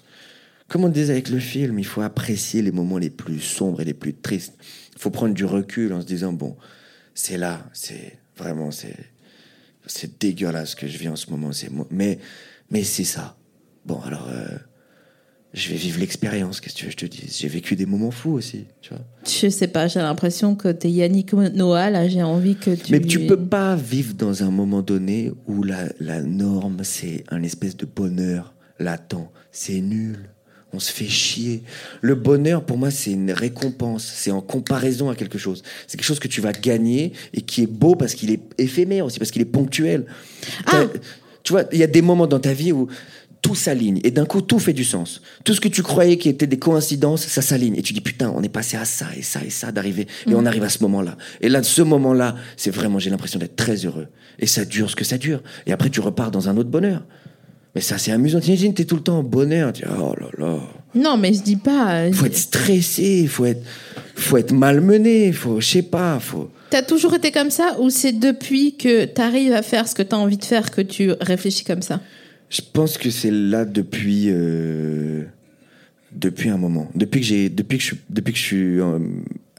[0.68, 3.84] Comme on disait avec le film, il faut apprécier les moments les plus sombres et
[3.84, 4.54] les plus tristes.
[4.94, 6.56] Il faut prendre du recul en se disant, bon,
[7.14, 8.94] c'est là, c'est vraiment, c'est,
[9.86, 11.52] c'est dégueulasse ce que je vis en ce moment.
[11.52, 12.18] C'est, mais,
[12.70, 13.36] mais c'est ça.
[13.84, 14.46] Bon, alors, euh,
[15.52, 17.38] je vais vivre l'expérience, qu'est-ce que tu veux que je te dise?
[17.38, 19.04] J'ai vécu des moments fous aussi, tu vois.
[19.26, 19.88] Je sais pas.
[19.88, 21.90] J'ai l'impression que t'es Yannick Noah.
[21.90, 22.92] Là, j'ai envie que tu.
[22.92, 27.42] Mais tu peux pas vivre dans un moment donné où la, la norme, c'est un
[27.42, 29.30] espèce de bonheur latent.
[29.50, 30.30] C'est nul.
[30.72, 31.62] On se fait chier.
[32.00, 34.04] Le bonheur, pour moi, c'est une récompense.
[34.04, 35.62] C'est en comparaison à quelque chose.
[35.86, 39.04] C'est quelque chose que tu vas gagner et qui est beau parce qu'il est éphémère
[39.04, 40.06] aussi, parce qu'il est ponctuel.
[40.66, 40.84] Ah.
[41.42, 42.88] Tu vois, il y a des moments dans ta vie où
[43.42, 45.22] tout s'aligne et d'un coup tout fait du sens.
[45.44, 48.32] Tout ce que tu croyais qui était des coïncidences, ça s'aligne et tu dis putain,
[48.34, 50.82] on est passé à ça et ça et ça d'arriver et on arrive à ce
[50.82, 51.16] moment-là.
[51.40, 54.08] Et là, ce moment-là, c'est vraiment, j'ai l'impression d'être très heureux.
[54.38, 55.42] Et ça dure ce que ça dure.
[55.66, 57.02] Et après, tu repars dans un autre bonheur.
[57.74, 58.40] Mais ça, c'est amusant.
[58.40, 59.72] T'imagines, t'es tout le temps en bonheur.
[59.72, 60.58] Tu dis, oh là là.
[60.94, 61.92] Non, mais je dis pas.
[61.94, 63.62] euh, Faut être stressé, faut être,
[64.16, 66.50] faut être malmené, faut, je sais pas, faut.
[66.70, 70.16] T'as toujours été comme ça ou c'est depuis que t'arrives à faire ce que t'as
[70.16, 72.00] envie de faire que tu réfléchis comme ça?
[72.48, 75.22] Je pense que c'est là depuis euh,
[76.12, 76.88] depuis un moment.
[76.94, 78.98] Depuis que j'ai depuis que je suis depuis que je suis euh,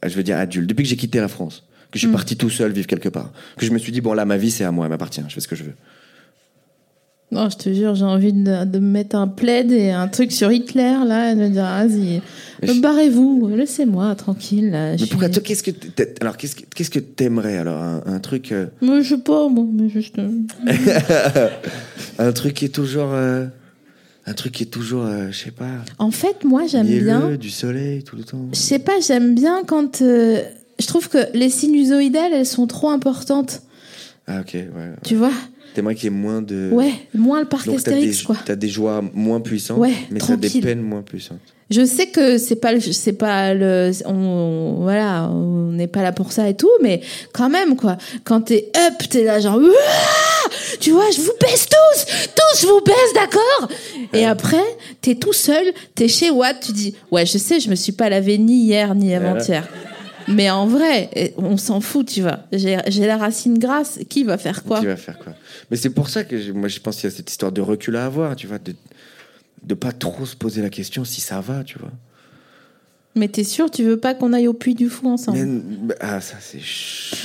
[0.06, 2.50] je veux dire adulte, depuis que j'ai quitté la France, que je suis parti tout
[2.50, 4.72] seul vivre quelque part, que je me suis dit bon là ma vie c'est à
[4.72, 5.76] moi, elle m'appartient, je fais ce que je veux.
[7.32, 10.34] Non, je te jure, j'ai envie de, de me mettre un plaid et un truc
[10.34, 12.22] sur Hitler, là, et de dire, vas-y,
[12.62, 14.96] je- barrez-vous, laissez-moi tranquille, là.
[15.00, 15.72] Mais pourquoi toi qu'est-ce que
[16.20, 19.48] alors qu'est-ce que qu'est-ce que t'aimerais alors un, un truc euh, Mais je sais pas,
[19.48, 20.20] moi, mais juste.
[20.20, 20.30] euh,
[22.20, 23.46] un truc qui est toujours euh,
[24.26, 27.36] Un truc qui est toujours, euh, je sais pas, En fait, moi, j'aime bien.
[27.38, 28.46] du soleil tout le temps.
[28.52, 30.00] Je sais pas, j'aime bien quand.
[30.02, 33.62] je trouve que les sinusoïdales, elles sont trop importantes.
[34.28, 34.68] Ah ok, ouais.
[35.06, 35.32] Tu vois?
[35.74, 36.70] T'aimerais qu'il y ait moins de...
[36.72, 38.36] Ouais, moins le parc Donc t'as des, Astérix, quoi.
[38.46, 41.40] t'as des joies moins puissantes, Ouais, mais t'as des peines moins puissantes.
[41.70, 46.12] Je sais que c'est pas le, c'est pas le, on, voilà, on n'est pas là
[46.12, 47.00] pour ça et tout, mais
[47.32, 47.98] quand même quoi.
[48.26, 49.58] Quand t'es up, t'es là genre,
[50.82, 52.06] tu vois, je vous baisse tous,
[52.36, 53.70] tous je vous baisse, d'accord.
[54.12, 54.64] Et après,
[55.00, 55.64] t'es tout seul,
[55.96, 58.94] t'es chez Watt, tu dis, ouais, je sais, je me suis pas lavé ni hier
[58.94, 59.66] ni avant-hier.
[60.28, 62.40] Mais en vrai, eh, on s'en fout, tu vois.
[62.52, 65.34] J'ai la racine grasse, qui va faire quoi Qui va faire quoi?
[65.70, 67.96] Mais c'est pour ça que moi je pense qu'il y a cette histoire de recul
[67.96, 68.74] à avoir, tu vois, de
[69.64, 71.92] de pas trop se poser la question si ça va, tu vois.
[73.16, 75.38] Mais t'es sûr, tu veux pas qu'on aille au puits du fou ensemble?
[75.38, 76.60] Mais- ah ça c'est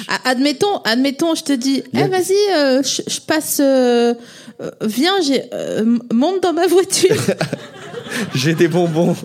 [0.08, 4.12] Ah, Admettons, admettons, je te dis, eh vas-y, euh, je, passe, euh,
[4.60, 7.14] euh, viens, j'ai, euh, monte dans ma voiture.
[8.34, 9.16] J'ai des bonbons.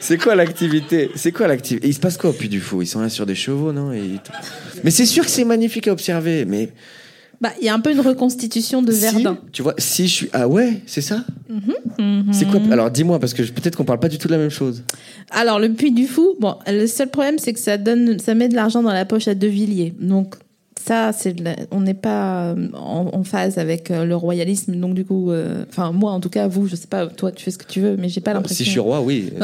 [0.00, 1.10] C'est quoi l'activité?
[1.14, 2.82] C'est quoi l'activité Il se passe quoi au Puy du Fou?
[2.82, 3.92] Ils sont là sur des chevaux, non?
[3.92, 4.18] Et-
[4.82, 6.44] Mais c'est sûr que c'est magnifique à observer.
[6.44, 6.70] Mais
[7.40, 9.38] bah, il y a un peu une reconstitution de si, Verdun.
[9.52, 11.24] tu vois, si je suis ah ouais, c'est ça?
[11.48, 12.32] Mhm.
[12.32, 12.60] C'est quoi?
[12.70, 14.82] Alors dis-moi parce que peut-être qu'on parle pas du tout de la même chose.
[15.30, 18.48] Alors le puits du fou, bon, le seul problème c'est que ça donne, ça met
[18.48, 19.94] de l'argent dans la poche à De Villiers.
[20.00, 20.36] Donc
[20.84, 21.34] ça, c'est,
[21.70, 24.74] on n'est pas euh, en, en phase avec euh, le royalisme.
[24.74, 27.42] Donc du coup, euh, enfin moi en tout cas, vous, je sais pas, toi tu
[27.42, 28.58] fais ce que tu veux, mais j'ai pas l'impression.
[28.58, 29.32] Si je suis roi, oui.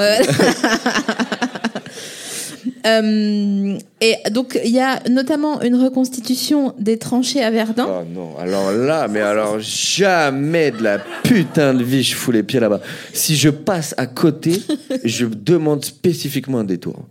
[2.87, 7.87] Euh, et donc, il y a notamment une reconstitution des tranchées à Verdun.
[7.89, 12.43] Oh non, alors là, mais alors jamais de la putain de vie je fous les
[12.43, 12.81] pieds là-bas.
[13.13, 14.63] Si je passe à côté,
[15.05, 17.05] je demande spécifiquement un détour.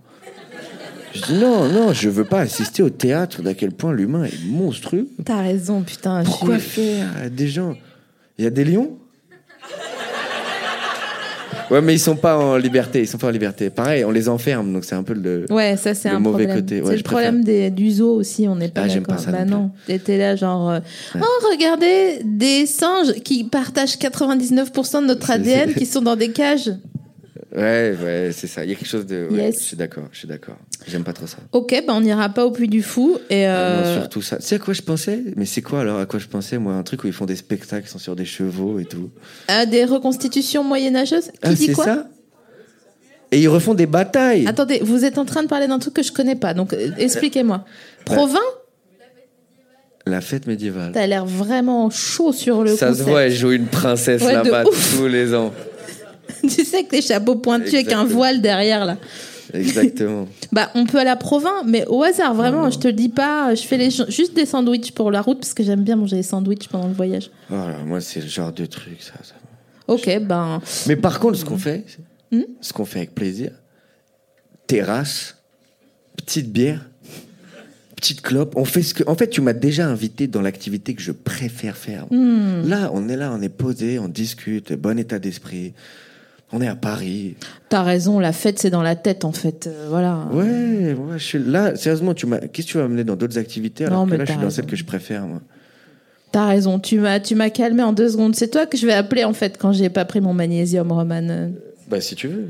[1.14, 4.45] Je dis non, non, je veux pas assister au théâtre d'à quel point l'humain est
[4.47, 5.07] monstrueux.
[5.26, 6.22] T'as raison, putain.
[6.24, 7.76] je Pourquoi suis- faire des gens?
[8.38, 8.97] Il y a des lions?
[11.72, 13.70] Ouais, mais ils sont pas en liberté, ils sont pas en liberté.
[13.70, 15.45] Pareil, on les enferme, donc c'est un peu le.
[15.51, 16.64] Ouais, ça c'est Le un mauvais problème.
[16.64, 19.16] côté, ouais, c'est le je problème des, du zoo aussi, on n'est pas Ah, d'accord.
[19.18, 20.80] pas ça bah non t'étais là genre, euh,
[21.16, 26.72] oh regardez, des singes qui partagent 99% de notre ADN, qui sont dans des cages.
[27.55, 28.63] Ouais, ouais, c'est ça.
[28.63, 29.27] Il y a quelque chose de.
[29.31, 29.59] ouais, Yes.
[29.59, 30.57] Je suis d'accord, je suis d'accord.
[30.87, 31.37] J'aime pas trop ça.
[31.51, 33.17] Ok, bah on n'ira pas au puits du fou.
[33.29, 34.37] Et Ah euh, Non, surtout ça.
[34.37, 35.23] Tu sais à quoi je pensais?
[35.35, 37.35] Mais c'est quoi alors à quoi je pensais Moi, un truc où ils font des
[37.35, 39.09] spectacles, sont sur des chevaux et tout.
[39.49, 41.25] euh, des reconstitutions moyenâgeuses?
[41.31, 41.85] Qui ah, dit quoi?
[41.85, 42.07] ça?
[43.31, 44.45] Et ils refont des batailles.
[44.47, 46.91] Attendez, vous êtes en train de parler d'un truc que je connais pas, donc euh,
[46.97, 47.63] expliquez-moi.
[48.05, 48.39] Provins,
[50.07, 50.91] La fête médiévale.
[50.93, 54.63] t'as l'air vraiment chaud sur le Ça se voit, elle joue une princesse Ouais, là-bas
[54.63, 55.53] tous les ans.
[56.55, 58.15] tu sais que les chapeaux pointus avec un Exactement.
[58.15, 58.97] voile derrière là.
[59.53, 60.27] Exactement.
[60.51, 63.53] Bah, on peut aller à Provins, mais au hasard, vraiment, je te le dis pas.
[63.53, 66.23] Je fais les, juste des sandwichs pour la route parce que j'aime bien manger des
[66.23, 67.29] sandwichs pendant le voyage.
[67.49, 69.13] Voilà, moi, c'est le genre de truc, ça.
[69.23, 69.35] ça.
[69.87, 70.59] Ok, ben.
[70.87, 71.85] Mais par contre, ce qu'on fait,
[72.31, 72.43] Hmm?
[72.61, 73.51] ce qu'on fait avec plaisir,
[74.67, 75.37] terrasse,
[76.15, 76.87] petite bière,
[77.95, 78.53] petite clope.
[78.55, 79.03] On fait ce que.
[79.07, 82.05] En fait, tu m'as déjà invité dans l'activité que je préfère faire.
[82.11, 82.67] Hmm.
[82.67, 85.73] Là, on est là, on est posé, on discute, bon état d'esprit.
[86.51, 87.35] On est à Paris.
[87.69, 89.67] T'as raison, la fête, c'est dans la tête, en fait.
[89.67, 90.27] Euh, voilà.
[90.33, 91.75] Ouais, ouais, je suis là.
[91.75, 92.39] Sérieusement, tu m'as.
[92.39, 94.41] Qu'est-ce que tu vas amener dans d'autres activités alors Non, que mais là, je suis
[94.41, 95.41] dans celle que je préfère, moi.
[96.31, 98.35] T'as raison, tu m'as, tu m'as calmé en deux secondes.
[98.35, 101.51] C'est toi que je vais appeler, en fait, quand j'ai pas pris mon magnésium, Roman.
[101.89, 102.49] Bah, si tu veux.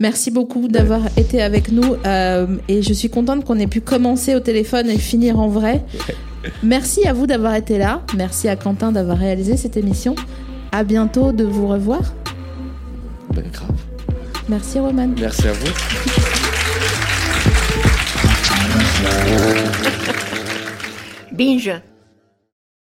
[0.00, 4.36] Merci beaucoup d'avoir été avec nous euh, et je suis contente qu'on ait pu commencer
[4.36, 5.84] au téléphone et finir en vrai.
[6.62, 8.02] Merci à vous d'avoir été là.
[8.16, 10.14] Merci à Quentin d'avoir réalisé cette émission.
[10.70, 12.14] À bientôt de vous revoir.
[13.34, 13.68] Grave.
[14.48, 15.08] Merci Roman.
[15.18, 15.66] Merci à vous.
[21.32, 21.72] Binge.